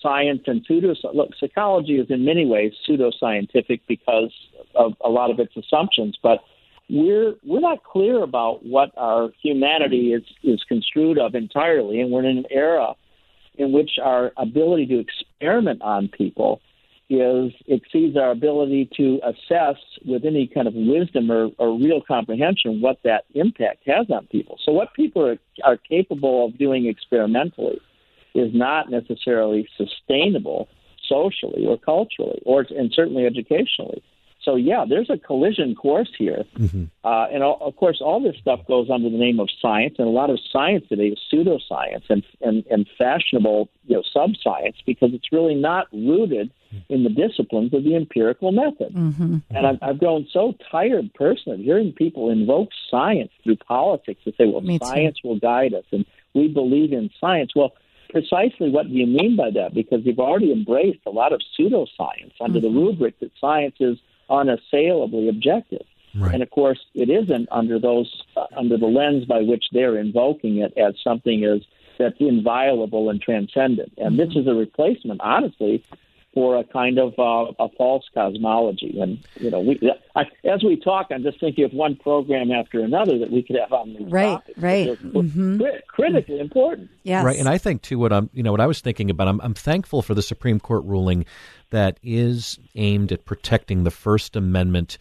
science 0.00 0.42
and 0.46 0.64
pseudo 0.66 0.94
look 1.14 1.30
psychology 1.38 1.96
is 1.96 2.06
in 2.10 2.24
many 2.24 2.46
ways 2.46 2.72
pseudoscientific 2.88 3.80
because 3.88 4.32
of 4.74 4.92
a 5.04 5.08
lot 5.08 5.30
of 5.30 5.40
its 5.40 5.56
assumptions 5.56 6.16
but 6.22 6.40
we're 6.88 7.34
we're 7.44 7.60
not 7.60 7.82
clear 7.82 8.22
about 8.22 8.64
what 8.64 8.90
our 8.96 9.30
humanity 9.42 10.12
is 10.12 10.22
is 10.42 10.62
construed 10.68 11.18
of 11.18 11.34
entirely 11.34 12.00
and 12.00 12.10
we're 12.10 12.24
in 12.24 12.38
an 12.38 12.46
era 12.50 12.94
in 13.58 13.72
which 13.72 13.92
our 14.02 14.32
ability 14.36 14.86
to 14.86 14.98
experiment 15.00 15.82
on 15.82 16.08
people 16.08 16.60
is 17.10 17.52
exceeds 17.66 18.16
our 18.16 18.30
ability 18.30 18.88
to 18.94 19.18
assess 19.24 19.76
with 20.04 20.24
any 20.24 20.46
kind 20.46 20.68
of 20.68 20.74
wisdom 20.74 21.30
or, 21.30 21.48
or 21.58 21.78
real 21.78 22.02
comprehension 22.06 22.82
what 22.82 22.98
that 23.02 23.24
impact 23.34 23.82
has 23.86 24.10
on 24.10 24.26
people. 24.26 24.58
So 24.64 24.72
what 24.72 24.92
people 24.94 25.26
are, 25.26 25.38
are 25.64 25.78
capable 25.78 26.46
of 26.46 26.58
doing 26.58 26.86
experimentally 26.86 27.80
is 28.34 28.50
not 28.52 28.90
necessarily 28.90 29.66
sustainable 29.76 30.68
socially 31.08 31.66
or 31.66 31.78
culturally 31.78 32.42
or 32.44 32.66
and 32.76 32.92
certainly 32.92 33.24
educationally. 33.24 34.02
So 34.44 34.54
yeah, 34.56 34.84
there's 34.88 35.10
a 35.10 35.18
collision 35.18 35.74
course 35.74 36.10
here, 36.16 36.44
Mm-hmm. 36.58 36.84
uh, 37.04 37.26
and 37.32 37.42
all, 37.42 37.58
of 37.60 37.76
course, 37.76 37.98
all 38.00 38.20
this 38.22 38.36
stuff 38.40 38.60
goes 38.66 38.88
under 38.90 39.10
the 39.10 39.16
name 39.18 39.40
of 39.40 39.48
science, 39.60 39.96
and 39.98 40.06
a 40.06 40.10
lot 40.10 40.30
of 40.30 40.38
science 40.52 40.84
today 40.88 41.08
is 41.08 41.18
pseudoscience 41.30 42.04
and 42.08 42.22
and, 42.40 42.64
and 42.70 42.86
fashionable, 42.96 43.68
you 43.86 43.96
know, 43.96 44.02
subscience 44.12 44.76
because 44.86 45.10
it's 45.12 45.32
really 45.32 45.54
not 45.54 45.86
rooted 45.92 46.50
in 46.88 47.02
the 47.02 47.10
disciplines 47.10 47.72
of 47.74 47.82
the 47.84 47.94
empirical 47.96 48.52
method. 48.52 48.92
Mm-hmm. 48.94 49.38
And 49.50 49.66
I've, 49.66 49.78
I've 49.82 49.98
grown 49.98 50.26
so 50.32 50.54
tired 50.70 51.12
personally 51.14 51.58
of 51.60 51.64
hearing 51.64 51.92
people 51.92 52.30
invoke 52.30 52.68
science 52.90 53.32
through 53.42 53.56
politics 53.56 54.20
to 54.24 54.32
say, 54.32 54.44
well, 54.46 54.60
Me 54.60 54.78
too. 54.78 54.86
science 54.86 55.18
will 55.24 55.38
guide 55.38 55.74
us, 55.74 55.84
and 55.92 56.04
we 56.34 56.46
believe 56.48 56.92
in 56.92 57.10
science. 57.20 57.52
Well, 57.56 57.72
precisely 58.10 58.70
what 58.70 58.86
do 58.88 58.92
you 58.94 59.06
mean 59.06 59.36
by 59.36 59.50
that? 59.50 59.74
Because 59.74 60.00
you've 60.04 60.18
already 60.18 60.52
embraced 60.52 61.00
a 61.06 61.10
lot 61.10 61.32
of 61.32 61.40
pseudoscience 61.58 62.32
under 62.40 62.60
the 62.60 62.68
rubric 62.70 63.18
that 63.20 63.30
science 63.40 63.76
is 63.80 63.98
unassailably 64.30 65.28
objective. 65.28 65.82
Right. 66.14 66.34
And 66.34 66.42
of 66.42 66.50
course, 66.50 66.80
it 66.94 67.10
isn't 67.10 67.48
under 67.52 67.78
those 67.78 68.24
uh, 68.36 68.46
under 68.56 68.76
the 68.76 68.86
lens 68.86 69.24
by 69.26 69.40
which 69.42 69.66
they're 69.72 69.98
invoking 69.98 70.58
it 70.58 70.72
as 70.76 70.94
something 71.04 71.44
is 71.44 71.62
that's 71.98 72.16
inviolable 72.20 73.10
and 73.10 73.20
transcendent. 73.20 73.92
And 73.98 74.18
this 74.18 74.30
is 74.34 74.46
a 74.46 74.54
replacement, 74.54 75.20
honestly, 75.20 75.84
for 76.34 76.56
a 76.56 76.64
kind 76.64 76.98
of 76.98 77.12
uh, 77.18 77.52
a 77.58 77.68
false 77.76 78.04
cosmology. 78.14 78.98
And 79.00 79.18
you 79.40 79.50
know, 79.50 79.60
we 79.60 79.78
I, 80.16 80.22
as 80.44 80.62
we 80.64 80.76
talk, 80.76 81.08
I'm 81.10 81.22
just 81.22 81.40
thinking 81.40 81.64
of 81.64 81.72
one 81.72 81.96
program 81.96 82.50
after 82.52 82.80
another 82.80 83.18
that 83.18 83.30
we 83.30 83.42
could 83.42 83.56
have 83.56 83.72
on 83.72 83.94
these 83.94 84.10
Right, 84.10 84.30
topics. 84.30 84.58
right. 84.58 84.84
They're 84.86 84.96
Mhm. 85.22 85.58
cri- 85.58 85.80
critically 85.88 86.40
important. 86.40 86.88
Yes. 87.02 87.24
Right, 87.24 87.38
and 87.38 87.48
I 87.48 87.58
think 87.58 87.82
too 87.82 87.98
what 87.98 88.12
I'm 88.12 88.30
you 88.32 88.42
know 88.42 88.50
what 88.52 88.60
I 88.60 88.66
was 88.66 88.80
thinking 88.80 89.10
about. 89.10 89.28
I'm 89.28 89.40
I'm 89.42 89.54
thankful 89.54 90.00
for 90.02 90.14
the 90.14 90.22
Supreme 90.22 90.58
Court 90.60 90.84
ruling 90.84 91.26
that 91.70 91.98
is 92.02 92.58
aimed 92.74 93.12
at 93.12 93.24
protecting 93.24 93.84
the 93.84 93.90
First 93.90 94.36
Amendment 94.36 94.98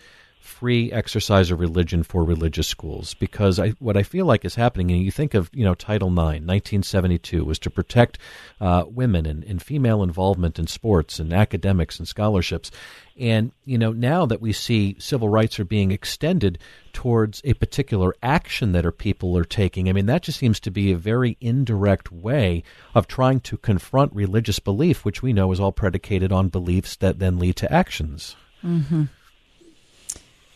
free 0.58 0.92
exercise 0.92 1.52
of 1.52 1.60
religion 1.60 2.02
for 2.02 2.24
religious 2.24 2.68
schools 2.68 3.14
because 3.14 3.60
I 3.60 3.70
what 3.78 3.96
I 3.96 4.02
feel 4.02 4.26
like 4.26 4.44
is 4.44 4.56
happening 4.56 4.90
and 4.90 5.04
you 5.04 5.12
think 5.12 5.36
of 5.36 5.52
you 5.54 5.64
know 5.64 5.76
Title 5.76 6.10
IX 6.10 6.18
1972 6.18 7.46
was 7.46 7.60
to 7.60 7.70
protect 7.70 8.18
uh, 8.60 8.84
women 8.88 9.28
and, 9.28 9.44
and 9.44 9.62
female 9.62 10.02
involvement 10.02 10.58
in 10.58 10.66
sports 10.66 11.20
and 11.20 11.32
academics 11.32 12.00
and 12.00 12.08
scholarships 12.08 12.72
and 13.20 13.52
you 13.66 13.78
know 13.78 13.92
now 13.92 14.26
that 14.26 14.42
we 14.42 14.52
see 14.52 14.96
civil 14.98 15.30
rights 15.30 15.60
are 15.60 15.66
being 15.66 15.92
extended 15.92 16.58
towards 16.92 17.40
a 17.46 17.54
particular 17.54 18.16
action 18.24 18.72
that 18.72 18.86
our 18.86 18.92
people 18.92 19.38
are 19.38 19.46
taking 19.46 19.88
I 19.88 19.94
mean 19.94 20.08
that 20.08 20.24
just 20.24 20.40
seems 20.40 20.60
to 20.62 20.72
be 20.72 20.92
a 20.92 20.98
very 20.98 21.38
indirect 21.40 22.12
way 22.12 22.64
of 22.96 23.08
trying 23.08 23.42
to 23.42 23.58
confront 23.58 24.12
religious 24.16 24.58
belief 24.58 25.06
which 25.06 25.22
we 25.22 25.34
know 25.34 25.52
is 25.52 25.60
all 25.60 25.72
predicated 25.72 26.32
on 26.32 26.50
beliefs 26.50 26.96
that 26.96 27.20
then 27.20 27.38
lead 27.38 27.58
to 27.58 27.72
actions 27.72 28.36
Mm-hmm. 28.64 29.04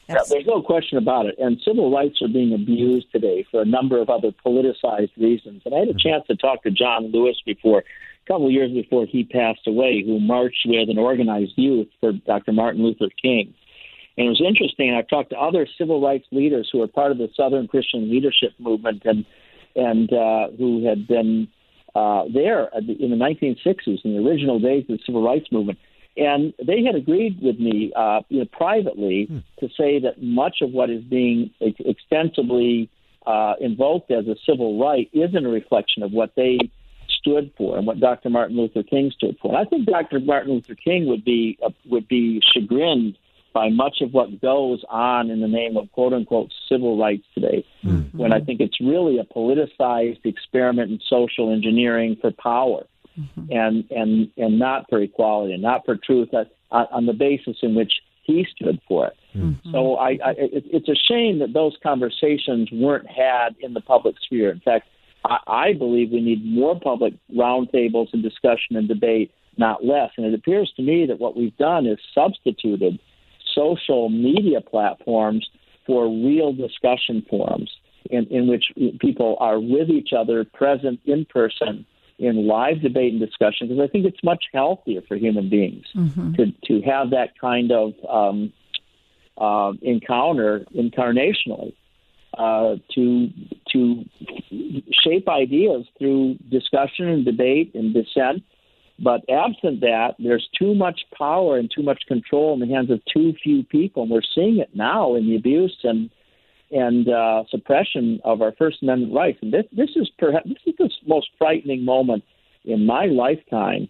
Yeah, 0.10 0.18
there's 0.30 0.46
no 0.46 0.62
question 0.62 0.98
about 0.98 1.28
it. 1.28 1.36
And 1.38 1.62
civil 1.66 1.92
rights 1.92 2.22
are 2.22 2.28
being 2.28 2.54
abused 2.54 3.12
today 3.12 3.46
for 3.50 3.62
a 3.62 3.66
number 3.66 4.02
of 4.02 4.10
other 4.10 4.32
politicized 4.46 5.16
reasons. 5.18 5.62
And 5.66 5.74
I 5.74 5.80
had 5.80 5.88
a 5.88 5.94
chance 5.94 6.26
to 6.28 6.36
talk 6.36 6.64
to 6.64 6.72
John 6.72 7.12
Lewis 7.12 7.38
before, 7.46 7.80
a 7.80 8.28
couple 8.28 8.48
of 8.48 8.52
years 8.52 8.72
before 8.72 9.06
he 9.06 9.24
passed 9.24 9.68
away, 9.68 10.04
who 10.06 10.20
marched 10.20 10.66
with 10.66 10.90
and 10.90 11.00
organized 11.00 11.54
youth 11.56 11.88
for 12.00 12.12
Dr. 12.12 12.52
Martin 12.52 12.84
Luther 12.84 13.10
King. 13.22 13.54
And 14.18 14.28
it 14.28 14.30
was 14.30 14.42
interesting. 14.46 14.94
I've 14.94 15.08
talked 15.08 15.30
to 15.30 15.38
other 15.38 15.68
civil 15.78 16.02
rights 16.02 16.26
leaders 16.32 16.70
who 16.72 16.82
are 16.82 16.88
part 16.88 17.12
of 17.12 17.18
the 17.18 17.30
Southern 17.36 17.68
Christian 17.68 18.12
Leadership 18.12 18.52
Movement 18.60 19.04
and 19.06 19.26
and 19.74 20.12
uh, 20.12 20.50
who 20.58 20.86
had 20.86 21.08
been 21.08 21.48
uh, 21.96 22.26
there 22.34 22.70
in 22.76 23.10
the 23.10 23.16
1960s, 23.16 24.04
in 24.04 24.14
the 24.16 24.30
original 24.30 24.60
days 24.60 24.84
of 24.90 24.98
the 24.98 25.00
civil 25.06 25.24
rights 25.24 25.50
movement. 25.52 25.80
And 26.18 26.54
they 26.66 26.84
had 26.84 26.96
agreed 26.96 27.42
with 27.42 27.60
me, 27.60 27.94
uh, 27.96 28.22
you 28.30 28.40
know, 28.40 28.46
privately, 28.52 29.28
to 29.60 29.70
say 29.78 30.00
that 30.00 30.22
much 30.22 30.58
of 30.62 30.72
what 30.72 30.90
is 30.90 31.04
being 31.04 31.52
ex- 31.62 31.80
extensively 31.80 32.90
uh, 33.26 33.54
invoked 33.62 34.12
as 34.12 34.28
a 34.28 34.36
civil 34.46 34.80
right 34.80 35.10
isn't 35.14 35.46
a 35.46 35.50
reflection 35.50 36.04
of 36.04 36.12
what 36.12 36.34
they 36.36 36.58
stood 37.08 37.52
for 37.58 37.78
and 37.78 37.86
what 37.86 38.00
Dr. 38.00 38.30
Martin 38.30 38.58
Luther 38.58 38.84
King 38.84 39.12
stood 39.16 39.38
for. 39.42 39.56
And 39.56 39.58
I 39.58 39.70
think 39.70 39.86
Dr. 39.86 40.20
Martin 40.20 40.54
Luther 40.54 40.76
King 40.76 41.06
would 41.08 41.24
be 41.24 41.58
uh, 41.64 41.70
would 41.86 42.08
be 42.08 42.42
chagrined 42.54 43.18
by 43.54 43.70
much 43.70 43.98
of 44.02 44.14
what 44.14 44.42
goes 44.42 44.84
on 44.90 45.30
in 45.30 45.42
the 45.42 45.48
name 45.48 45.78
of 45.78 45.92
quote 45.92 46.14
unquote 46.14 46.52
civil 46.70 46.98
rights 46.98 47.26
today, 47.34 47.66
when 48.14 48.32
I 48.34 48.40
think 48.40 48.62
it's 48.62 48.80
really 48.80 49.20
a 49.20 49.24
politicized 49.24 50.26
experiment 50.26 50.92
in 50.92 51.00
social 51.08 51.52
engineering 51.52 52.18
for 52.20 52.32
power 52.32 52.86
Mm-hmm. 53.20 53.52
and 53.52 53.84
and 53.92 54.30
and 54.38 54.58
not 54.58 54.86
for 54.90 55.02
equality 55.02 55.52
and 55.52 55.62
not 55.62 55.84
for 55.84 55.98
truth 55.98 56.30
uh, 56.34 56.46
on 56.72 56.88
on 56.92 57.06
the 57.06 57.14
basis 57.14 57.58
in 57.62 57.76
which 57.76 57.92
he 58.24 58.46
stood 58.56 58.80
for 58.88 59.08
it. 59.08 59.14
Mm-hmm. 59.36 59.72
So 59.72 59.96
I, 59.96 60.12
I 60.24 60.32
it, 60.38 60.64
it's 60.68 60.88
a 60.88 60.96
shame 60.96 61.40
that 61.40 61.54
those 61.54 61.76
conversations 61.84 62.70
weren't 62.72 63.08
had 63.08 63.56
in 63.60 63.74
the 63.74 63.82
public 63.82 64.16
sphere. 64.24 64.50
In 64.50 64.62
fact, 64.62 64.88
I, 65.26 65.38
I 65.48 65.74
believe 65.74 66.12
we 66.12 66.22
need 66.22 66.46
more 66.46 66.80
public 66.80 67.14
roundtables 67.36 68.08
and 68.14 68.24
discussion 68.24 68.78
and 68.78 68.88
debate, 68.88 69.32
not 69.58 69.84
less. 69.84 70.12
And 70.16 70.26
it 70.26 70.34
appears 70.34 70.72
to 70.78 70.82
me 70.82 71.06
that 71.08 71.20
what 71.20 71.36
we've 71.36 71.58
done 71.58 71.86
is 71.86 72.00
substituted 72.16 72.98
social 73.54 74.10
media 74.10 74.62
platforms 74.62 75.48
for 75.86 76.08
real 76.08 76.54
discussion 76.54 77.26
forums 77.30 77.70
in, 78.10 78.26
in 78.28 78.48
which 78.48 78.66
people 79.00 79.38
are 79.40 79.60
with 79.60 79.90
each 79.90 80.10
other, 80.18 80.46
present 80.46 81.00
in 81.06 81.26
person, 81.26 81.86
in 82.22 82.48
live 82.48 82.82
debate 82.82 83.12
and 83.12 83.20
discussion. 83.20 83.68
Because 83.68 83.84
I 83.84 83.88
think 83.88 84.06
it's 84.06 84.24
much 84.24 84.46
healthier 84.54 85.02
for 85.08 85.16
human 85.16 85.50
beings 85.50 85.86
to 86.36 86.52
to 86.68 86.82
have 86.82 87.10
that 87.10 87.38
kind 87.40 87.72
of 87.72 87.94
um, 88.08 88.54
uh, 89.38 89.74
encounter 89.82 90.66
incarnationally. 90.76 91.74
Uh, 92.38 92.78
to 92.96 93.28
to 93.74 94.06
shape 95.04 95.28
ideas 95.28 95.86
through 96.00 96.36
discussion 96.50 97.10
and 97.10 97.26
debate 97.26 97.76
and 97.76 97.94
dissent, 97.94 98.42
but 98.98 99.22
absent 99.30 99.82
that, 99.82 100.16
there's 100.18 100.48
too 100.58 100.74
much 100.74 101.02
power 101.18 101.58
and 101.58 101.70
too 101.76 101.84
much 101.84 102.04
control 102.08 102.54
in 102.54 102.62
the 102.62 102.74
hands 102.74 102.90
of 102.90 103.02
too 103.14 103.34
few 103.44 103.64
people, 103.64 104.04
and 104.04 104.12
we're 104.12 104.22
seeing 104.34 104.60
it 104.60 104.70
now 104.74 105.16
in 105.16 105.28
the 105.28 105.36
abuse 105.36 105.78
and 105.84 106.10
and 106.72 107.08
uh, 107.10 107.44
suppression 107.50 108.20
of 108.24 108.42
our 108.42 108.54
First 108.58 108.82
Amendment 108.82 109.14
rights. 109.14 109.40
And 109.42 109.54
this 109.54 109.66
this 109.72 109.90
is 109.96 110.10
perhaps 110.18 110.48
this 110.48 110.58
is 110.66 110.76
the 110.78 110.90
most 111.08 111.30
frightening 111.38 111.86
moment 111.86 112.24
in 112.66 112.86
my 112.86 113.06
lifetime. 113.06 113.90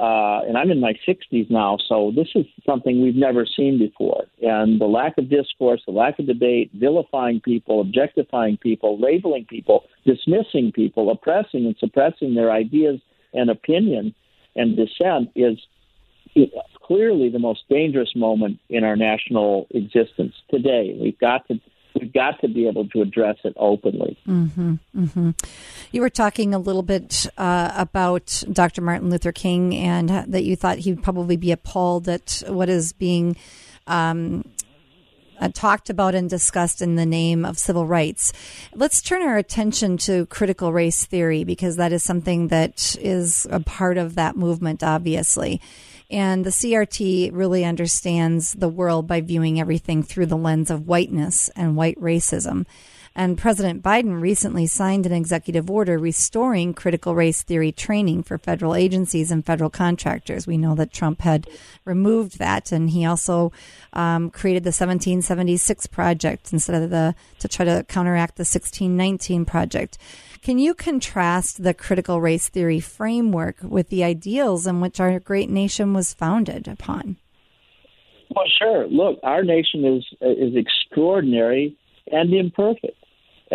Uh, 0.00 0.40
and 0.48 0.56
I'm 0.56 0.70
in 0.70 0.80
my 0.80 0.94
60s 1.06 1.50
now, 1.50 1.76
so 1.86 2.12
this 2.16 2.28
is 2.34 2.46
something 2.66 3.02
we've 3.02 3.14
never 3.14 3.46
seen 3.46 3.78
before. 3.78 4.24
And 4.40 4.80
the 4.80 4.86
lack 4.86 5.16
of 5.18 5.28
discourse, 5.28 5.82
the 5.86 5.92
lack 5.92 6.18
of 6.18 6.26
debate, 6.26 6.70
vilifying 6.74 7.40
people, 7.40 7.80
objectifying 7.80 8.56
people, 8.56 8.98
labeling 8.98 9.44
people, 9.44 9.84
dismissing 10.06 10.72
people, 10.72 11.10
oppressing 11.10 11.66
and 11.66 11.76
suppressing 11.78 12.34
their 12.34 12.50
ideas 12.50 13.00
and 13.34 13.50
opinion 13.50 14.14
and 14.56 14.76
dissent 14.76 15.30
is 15.36 15.58
clearly 16.82 17.28
the 17.28 17.38
most 17.38 17.60
dangerous 17.68 18.14
moment 18.16 18.58
in 18.68 18.84
our 18.84 18.96
national 18.96 19.66
existence 19.70 20.34
today. 20.50 20.96
We've 21.00 21.18
got 21.18 21.46
to 21.48 21.60
we've 22.02 22.12
got 22.12 22.40
to 22.40 22.48
be 22.48 22.66
able 22.66 22.88
to 22.88 23.00
address 23.00 23.36
it 23.44 23.54
openly. 23.56 24.18
Mm-hmm, 24.26 24.74
mm-hmm. 24.96 25.30
You 25.92 26.00
were 26.00 26.10
talking 26.10 26.52
a 26.52 26.58
little 26.58 26.82
bit 26.82 27.26
uh, 27.38 27.72
about 27.76 28.42
Dr. 28.52 28.82
Martin 28.82 29.08
Luther 29.10 29.32
King 29.32 29.74
and 29.74 30.08
that 30.08 30.44
you 30.44 30.56
thought 30.56 30.78
he'd 30.78 31.02
probably 31.02 31.36
be 31.36 31.52
appalled 31.52 32.08
at 32.08 32.42
what 32.48 32.68
is 32.68 32.92
being 32.92 33.36
um, 33.86 34.44
uh, 35.40 35.48
talked 35.48 35.90
about 35.90 36.14
and 36.14 36.28
discussed 36.28 36.82
in 36.82 36.96
the 36.96 37.06
name 37.06 37.44
of 37.44 37.58
civil 37.58 37.86
rights. 37.86 38.32
Let's 38.74 39.00
turn 39.00 39.22
our 39.22 39.38
attention 39.38 39.96
to 39.98 40.26
critical 40.26 40.72
race 40.72 41.04
theory 41.04 41.44
because 41.44 41.76
that 41.76 41.92
is 41.92 42.02
something 42.02 42.48
that 42.48 42.96
is 43.00 43.46
a 43.50 43.60
part 43.60 43.96
of 43.96 44.16
that 44.16 44.36
movement, 44.36 44.82
obviously. 44.82 45.60
And 46.12 46.44
the 46.44 46.50
CRT 46.50 47.30
really 47.32 47.64
understands 47.64 48.52
the 48.52 48.68
world 48.68 49.06
by 49.06 49.22
viewing 49.22 49.58
everything 49.58 50.02
through 50.02 50.26
the 50.26 50.36
lens 50.36 50.70
of 50.70 50.86
whiteness 50.86 51.48
and 51.56 51.74
white 51.74 51.98
racism. 51.98 52.66
And 53.14 53.36
President 53.36 53.82
Biden 53.82 54.20
recently 54.20 54.66
signed 54.66 55.04
an 55.04 55.12
executive 55.12 55.70
order 55.70 55.98
restoring 55.98 56.72
critical 56.72 57.14
race 57.14 57.42
theory 57.42 57.70
training 57.70 58.22
for 58.22 58.38
federal 58.38 58.74
agencies 58.74 59.30
and 59.30 59.44
federal 59.44 59.68
contractors. 59.68 60.46
We 60.46 60.56
know 60.56 60.74
that 60.76 60.92
Trump 60.92 61.20
had 61.20 61.46
removed 61.84 62.38
that, 62.38 62.72
and 62.72 62.88
he 62.90 63.04
also 63.04 63.52
um, 63.92 64.30
created 64.30 64.64
the 64.64 64.68
1776 64.68 65.86
project 65.88 66.52
instead 66.52 66.82
of 66.82 66.90
the 66.90 67.14
to 67.40 67.48
try 67.48 67.66
to 67.66 67.84
counteract 67.88 68.36
the 68.36 68.42
1619 68.42 69.44
project. 69.44 69.98
Can 70.42 70.58
you 70.58 70.74
contrast 70.74 71.62
the 71.62 71.74
critical 71.74 72.20
race 72.20 72.48
theory 72.48 72.80
framework 72.80 73.56
with 73.62 73.90
the 73.90 74.02
ideals 74.02 74.66
in 74.66 74.80
which 74.80 74.98
our 74.98 75.20
great 75.20 75.50
nation 75.50 75.92
was 75.92 76.14
founded 76.14 76.66
upon? 76.66 77.16
Well, 78.34 78.46
sure. 78.58 78.86
Look, 78.88 79.20
our 79.22 79.44
nation 79.44 79.84
is 79.84 80.04
is 80.20 80.56
extraordinary 80.56 81.76
and 82.10 82.32
imperfect. 82.32 82.96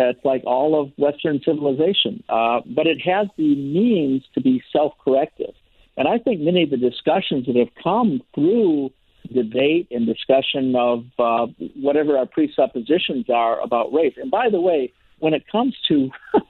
It's 0.00 0.24
like 0.24 0.42
all 0.46 0.80
of 0.80 0.92
Western 0.96 1.40
civilization, 1.44 2.22
uh, 2.28 2.60
but 2.64 2.86
it 2.86 3.00
has 3.00 3.26
the 3.36 3.56
means 3.56 4.22
to 4.34 4.40
be 4.40 4.62
self-corrective. 4.72 5.54
And 5.96 6.06
I 6.06 6.18
think 6.18 6.40
many 6.40 6.62
of 6.62 6.70
the 6.70 6.76
discussions 6.76 7.46
that 7.46 7.56
have 7.56 7.74
come 7.82 8.22
through 8.32 8.92
debate 9.34 9.88
and 9.90 10.06
discussion 10.06 10.76
of 10.76 11.04
uh, 11.18 11.46
whatever 11.74 12.16
our 12.16 12.26
presuppositions 12.26 13.26
are 13.28 13.60
about 13.60 13.92
race. 13.92 14.14
And 14.16 14.30
by 14.30 14.48
the 14.50 14.60
way, 14.60 14.92
when 15.18 15.34
it 15.34 15.44
comes 15.50 15.76
to 15.88 16.10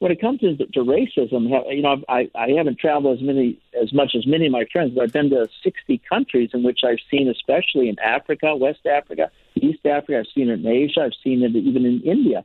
when 0.00 0.10
it 0.10 0.20
comes 0.20 0.40
to, 0.40 0.56
to 0.56 0.80
racism, 0.80 1.48
you 1.70 1.82
know, 1.82 2.02
I, 2.08 2.28
I 2.34 2.48
haven't 2.56 2.80
traveled 2.80 3.18
as 3.18 3.24
many 3.24 3.58
as 3.80 3.92
much 3.92 4.14
as 4.16 4.26
many 4.26 4.46
of 4.46 4.52
my 4.52 4.66
friends, 4.72 4.92
but 4.94 5.04
I've 5.04 5.12
been 5.12 5.30
to 5.30 5.48
60 5.62 6.02
countries 6.08 6.50
in 6.52 6.64
which 6.64 6.80
I've 6.84 6.98
seen, 7.10 7.28
especially 7.28 7.88
in 7.88 7.98
Africa, 8.00 8.56
West 8.56 8.84
Africa, 8.84 9.30
East 9.54 9.86
Africa. 9.86 10.18
I've 10.18 10.32
seen 10.34 10.50
it 10.50 10.60
in 10.60 10.66
Asia. 10.66 11.02
I've 11.02 11.12
seen 11.22 11.42
it 11.42 11.54
even 11.54 11.86
in 11.86 12.02
India. 12.02 12.44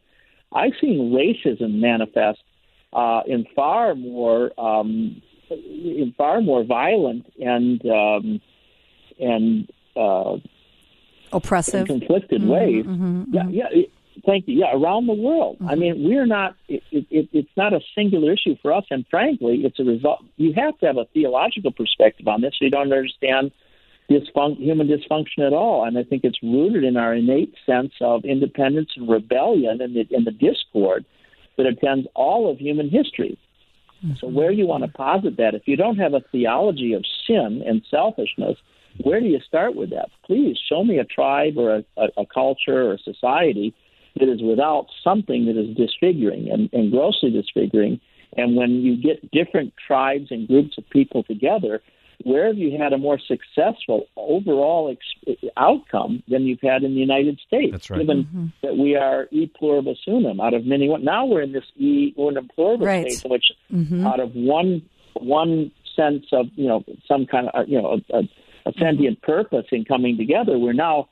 I've 0.53 0.73
seen 0.79 1.11
racism 1.11 1.79
manifest 1.79 2.43
uh, 2.93 3.21
in 3.25 3.45
far 3.55 3.95
more 3.95 4.51
um, 4.59 5.21
in 5.49 6.13
far 6.17 6.41
more 6.41 6.63
violent 6.63 7.31
and 7.39 7.81
um, 7.85 8.41
and 9.19 9.71
uh, 9.95 10.37
oppressive, 11.31 11.89
and 11.89 12.01
conflicted 12.01 12.41
mm-hmm, 12.41 12.49
ways. 12.49 12.85
Mm-hmm, 12.85 13.23
yeah, 13.33 13.41
mm-hmm. 13.43 13.51
yeah. 13.51 13.83
Thank 14.25 14.47
you. 14.47 14.59
Yeah, 14.59 14.75
around 14.75 15.07
the 15.07 15.13
world. 15.13 15.55
Mm-hmm. 15.55 15.69
I 15.69 15.75
mean, 15.75 16.03
we're 16.03 16.25
not. 16.25 16.55
It, 16.67 16.83
it, 16.91 17.29
it's 17.31 17.49
not 17.55 17.73
a 17.73 17.79
singular 17.95 18.33
issue 18.33 18.55
for 18.61 18.73
us, 18.73 18.83
and 18.91 19.05
frankly, 19.09 19.61
it's 19.63 19.79
a 19.79 19.83
result. 19.83 20.23
You 20.35 20.53
have 20.53 20.77
to 20.79 20.85
have 20.85 20.97
a 20.97 21.05
theological 21.13 21.71
perspective 21.71 22.27
on 22.27 22.41
this, 22.41 22.53
so 22.59 22.65
you 22.65 22.71
don't 22.71 22.91
understand 22.91 23.51
human 24.11 24.87
dysfunction 24.87 25.45
at 25.45 25.53
all. 25.53 25.85
And 25.85 25.97
I 25.97 26.03
think 26.03 26.23
it's 26.23 26.41
rooted 26.43 26.83
in 26.83 26.97
our 26.97 27.13
innate 27.13 27.53
sense 27.65 27.93
of 28.01 28.25
independence 28.25 28.89
and 28.95 29.09
rebellion, 29.09 29.81
and 29.81 29.95
the, 29.95 30.07
and 30.15 30.25
the 30.25 30.31
discord 30.31 31.05
that 31.57 31.65
attends 31.65 32.07
all 32.15 32.49
of 32.49 32.57
human 32.57 32.89
history. 32.89 33.37
Mm-hmm. 34.03 34.15
So, 34.19 34.27
where 34.27 34.51
do 34.51 34.57
you 34.57 34.67
want 34.67 34.83
to 34.83 34.89
posit 34.89 35.37
that? 35.37 35.53
If 35.53 35.63
you 35.65 35.75
don't 35.75 35.97
have 35.97 36.13
a 36.13 36.21
theology 36.31 36.93
of 36.93 37.03
sin 37.27 37.63
and 37.65 37.81
selfishness, 37.89 38.57
where 39.03 39.19
do 39.19 39.27
you 39.27 39.39
start 39.45 39.75
with 39.75 39.91
that? 39.91 40.09
Please 40.25 40.57
show 40.67 40.83
me 40.83 40.97
a 40.97 41.05
tribe 41.05 41.57
or 41.57 41.75
a, 41.75 41.83
a, 41.97 42.21
a 42.21 42.25
culture 42.25 42.89
or 42.89 42.93
a 42.93 42.97
society 42.99 43.73
that 44.19 44.29
is 44.29 44.41
without 44.41 44.87
something 45.03 45.45
that 45.45 45.57
is 45.57 45.75
disfiguring 45.75 46.49
and, 46.51 46.69
and 46.73 46.91
grossly 46.91 47.31
disfiguring. 47.31 47.99
And 48.35 48.55
when 48.55 48.81
you 48.81 49.01
get 49.01 49.31
different 49.31 49.73
tribes 49.85 50.27
and 50.31 50.47
groups 50.47 50.77
of 50.77 50.89
people 50.89 51.23
together, 51.23 51.81
where 52.25 52.47
have 52.47 52.57
you 52.57 52.77
had 52.77 52.93
a 52.93 52.97
more 52.97 53.19
successful 53.19 54.07
overall 54.15 54.89
ex- 54.95 55.39
outcome 55.57 56.23
than 56.27 56.43
you've 56.43 56.61
had 56.61 56.83
in 56.83 56.93
the 56.93 56.99
United 56.99 57.39
States? 57.45 57.71
That's 57.71 57.89
right. 57.89 57.99
Given 58.01 58.23
Mm-hmm. 58.25 58.45
that 58.63 58.77
we 58.77 58.95
are 58.95 59.27
e 59.31 59.47
pluribus 59.47 59.99
unum 60.07 60.39
out 60.39 60.53
of 60.53 60.65
many. 60.65 60.87
Now 60.99 61.25
we're 61.25 61.41
in 61.41 61.51
this 61.51 61.65
e 61.77 62.13
unum 62.17 62.49
pluribus 62.55 62.85
Right. 62.85 63.11
state, 63.11 63.25
in 63.25 63.31
which 63.31 63.45
Mhm. 63.73 64.05
out 64.05 64.19
of 64.19 64.35
one 64.35 64.81
one 65.19 65.71
sense 65.95 66.25
of 66.31 66.47
you 66.55 66.67
know 66.67 66.83
some 67.07 67.25
kind 67.25 67.49
of 67.53 67.67
you 67.67 67.81
know 67.81 67.99
a, 68.13 68.23
a 68.65 68.73
sentient 68.79 69.21
purpose 69.21 69.65
in 69.71 69.83
coming 69.85 70.17
together, 70.17 70.57
we're 70.57 70.73
now 70.73 71.09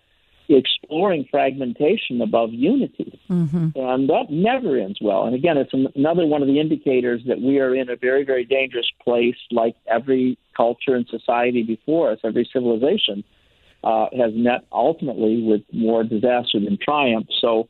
exploring 0.58 1.28
fragmentation 1.30 2.22
above 2.22 2.52
unity. 2.52 3.20
Mm-hmm. 3.30 3.70
And 3.76 4.10
that 4.10 4.26
never 4.30 4.78
ends 4.78 5.00
well. 5.02 5.26
And 5.26 5.36
again, 5.36 5.58
it's 5.58 5.74
another 5.96 6.26
one 6.26 6.42
of 6.42 6.48
the 6.48 6.60
indicators 6.60 7.22
that 7.28 7.42
we 7.42 7.60
are 7.60 7.76
in 7.76 7.90
a 7.90 7.96
very, 7.96 8.24
very 8.24 8.46
dangerous 8.46 8.88
place, 9.04 9.36
like 9.52 9.76
every 9.88 10.38
culture 10.58 10.96
and 10.96 11.08
society 11.08 11.64
before 11.64 12.12
us, 12.12 12.20
every 12.24 12.50
civilization 12.52 13.24
uh, 13.84 14.08
has 14.18 14.32
met 14.34 14.66
ultimately 14.72 15.42
with 15.42 15.62
more 15.72 16.04
disaster 16.04 16.60
than 16.60 16.78
triumph. 16.82 17.28
So, 17.40 17.70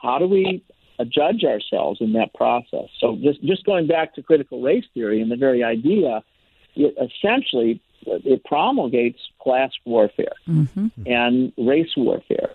how 0.00 0.18
do 0.18 0.28
we 0.28 0.62
judge 1.08 1.42
ourselves 1.44 2.00
in 2.00 2.12
that 2.12 2.32
process? 2.34 2.88
So, 3.00 3.18
just, 3.20 3.42
just 3.42 3.64
going 3.64 3.86
back 3.86 4.14
to 4.14 4.22
critical 4.22 4.62
race 4.62 4.84
theory 4.94 5.20
and 5.20 5.30
the 5.30 5.36
very 5.36 5.64
idea, 5.64 6.22
it 6.76 6.94
essentially 6.96 7.80
it 8.06 8.44
promulgates 8.44 9.20
class 9.40 9.72
warfare 9.84 10.32
Mm-hmm. 10.48 10.86
and 11.06 11.52
race 11.58 11.90
warfare, 11.96 12.50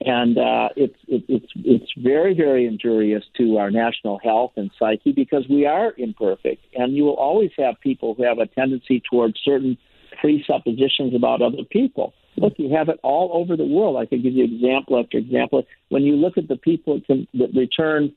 and 0.00 0.38
uh, 0.38 0.68
it's 0.76 0.96
it, 1.08 1.24
it's 1.28 1.52
it's 1.56 1.92
very 1.96 2.34
very 2.34 2.66
injurious 2.66 3.24
to 3.36 3.58
our 3.58 3.70
national 3.70 4.18
health 4.18 4.52
and 4.56 4.70
psyche 4.78 5.12
because 5.12 5.46
we 5.48 5.66
are 5.66 5.92
imperfect, 5.96 6.64
and 6.74 6.94
you 6.96 7.04
will 7.04 7.14
always 7.14 7.50
have 7.58 7.74
people 7.80 8.14
who 8.14 8.22
have 8.22 8.38
a 8.38 8.46
tendency 8.46 9.02
towards 9.10 9.38
certain 9.44 9.76
presuppositions 10.20 11.14
about 11.14 11.42
other 11.42 11.64
people. 11.70 12.12
Look, 12.36 12.54
you 12.56 12.72
have 12.74 12.88
it 12.88 13.00
all 13.02 13.30
over 13.32 13.56
the 13.56 13.64
world. 13.64 13.96
I 13.96 14.06
could 14.06 14.22
give 14.22 14.32
you 14.32 14.44
example 14.44 14.98
after 15.00 15.18
example. 15.18 15.64
When 15.88 16.02
you 16.04 16.14
look 16.14 16.38
at 16.38 16.46
the 16.46 16.56
people 16.56 17.00
that 17.08 17.50
returned 17.54 18.12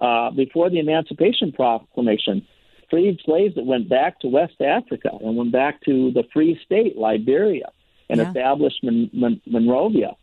uh, 0.00 0.30
before 0.30 0.68
the 0.68 0.78
Emancipation 0.78 1.52
Proclamation, 1.52 2.46
freed 2.92 3.18
slaves 3.24 3.54
that 3.54 3.64
went 3.64 3.88
back 3.88 4.20
to 4.20 4.28
West 4.28 4.60
Africa 4.60 5.08
and 5.22 5.34
went 5.34 5.50
back 5.50 5.80
to 5.86 6.12
the 6.12 6.24
Free 6.30 6.60
State, 6.62 6.96
Liberia, 6.98 7.70
and 8.10 8.20
Yeah. 8.20 8.28
established 8.28 8.84
Mon- 8.84 9.08
Mon- 9.14 9.40
Monrovia. 9.46 10.14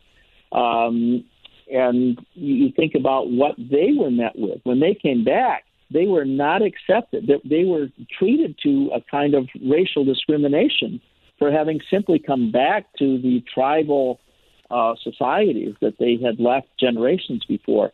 Um, 0.52 1.24
and 1.70 2.18
you 2.34 2.70
think 2.70 2.94
about 2.94 3.28
what 3.28 3.56
they 3.58 3.92
were 3.92 4.10
met 4.10 4.36
with. 4.36 4.60
When 4.62 4.78
they 4.78 4.94
came 4.94 5.24
back, 5.24 5.64
they 5.90 6.06
were 6.06 6.24
not 6.24 6.62
accepted. 6.62 7.26
They, 7.26 7.40
they 7.44 7.64
were 7.64 7.88
treated 8.16 8.56
to 8.62 8.92
a 8.94 9.00
kind 9.00 9.34
of 9.34 9.48
racial 9.64 10.04
discrimination 10.04 11.00
for 11.40 11.50
having 11.50 11.80
simply 11.90 12.20
come 12.20 12.52
back 12.52 12.86
to 12.98 13.18
the 13.18 13.42
tribal 13.52 14.20
uh, 14.70 14.94
societies 15.02 15.74
that 15.80 15.98
they 15.98 16.16
had 16.22 16.38
left 16.38 16.68
generations 16.78 17.44
before. 17.48 17.92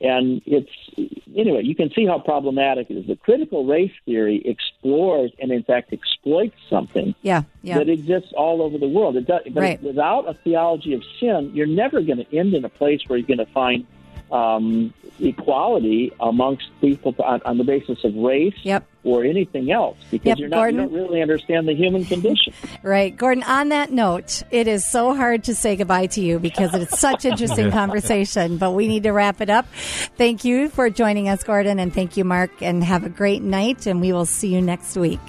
And 0.00 0.42
it's 0.44 0.70
anyway, 1.34 1.62
you 1.64 1.74
can 1.74 1.90
see 1.90 2.04
how 2.04 2.18
problematic 2.18 2.90
it 2.90 2.94
is. 2.98 3.06
The 3.06 3.16
critical 3.16 3.64
race 3.64 3.92
theory 4.04 4.42
explores 4.44 5.32
and, 5.40 5.50
in 5.50 5.62
fact, 5.62 5.92
exploits 5.92 6.56
something 6.68 7.14
Yeah, 7.22 7.44
yeah. 7.62 7.78
that 7.78 7.88
exists 7.88 8.32
all 8.36 8.60
over 8.60 8.76
the 8.76 8.88
world. 8.88 9.16
It 9.16 9.26
does, 9.26 9.42
but 9.50 9.62
Right. 9.62 9.82
without 9.82 10.28
a 10.28 10.34
theology 10.34 10.92
of 10.92 11.02
sin, 11.18 11.50
you're 11.54 11.66
never 11.66 12.02
going 12.02 12.18
to 12.18 12.36
end 12.36 12.52
in 12.52 12.64
a 12.64 12.68
place 12.68 13.00
where 13.06 13.18
you're 13.18 13.26
going 13.26 13.38
to 13.38 13.52
find 13.52 13.86
um, 14.32 14.92
equality 15.20 16.12
amongst 16.20 16.68
people 16.80 17.14
on, 17.24 17.40
on 17.44 17.58
the 17.58 17.64
basis 17.64 18.02
of 18.04 18.14
race 18.16 18.54
Yep. 18.62 18.84
or 19.04 19.24
anything 19.24 19.70
else, 19.70 19.96
because 20.10 20.26
Yep, 20.26 20.38
you're 20.38 20.48
not, 20.48 20.56
Gordon. 20.56 20.80
you 20.80 20.86
don't 20.88 20.92
really 20.94 21.22
understand 21.22 21.66
the 21.68 21.74
human 21.74 22.04
condition. 22.04 22.52
Right. 22.82 23.16
Gordon, 23.16 23.42
on 23.44 23.70
that 23.70 23.90
note, 23.90 24.42
it 24.50 24.68
is 24.68 24.84
so 24.86 25.14
hard 25.14 25.44
to 25.44 25.54
say 25.54 25.74
goodbye 25.76 26.06
to 26.08 26.20
you 26.20 26.38
because 26.38 26.74
it's 26.74 26.98
such 26.98 27.24
interesting 27.30 27.70
conversation, 27.70 28.58
but 28.58 28.72
we 28.72 28.86
need 28.86 29.04
to 29.04 29.10
wrap 29.12 29.40
it 29.40 29.50
up. 29.50 29.66
Thank 30.16 30.44
you 30.44 30.68
for 30.68 30.90
joining 30.90 31.28
us, 31.28 31.42
Gordon, 31.42 31.78
and 31.80 31.92
thank 31.92 32.16
you, 32.16 32.24
Mark, 32.24 32.50
and 32.62 32.84
have 32.84 33.04
a 33.04 33.08
great 33.08 33.42
night, 33.42 33.86
and 33.86 34.00
we 34.00 34.12
will 34.12 34.26
see 34.26 34.52
you 34.54 34.60
next 34.62 34.96
week. 34.96 35.20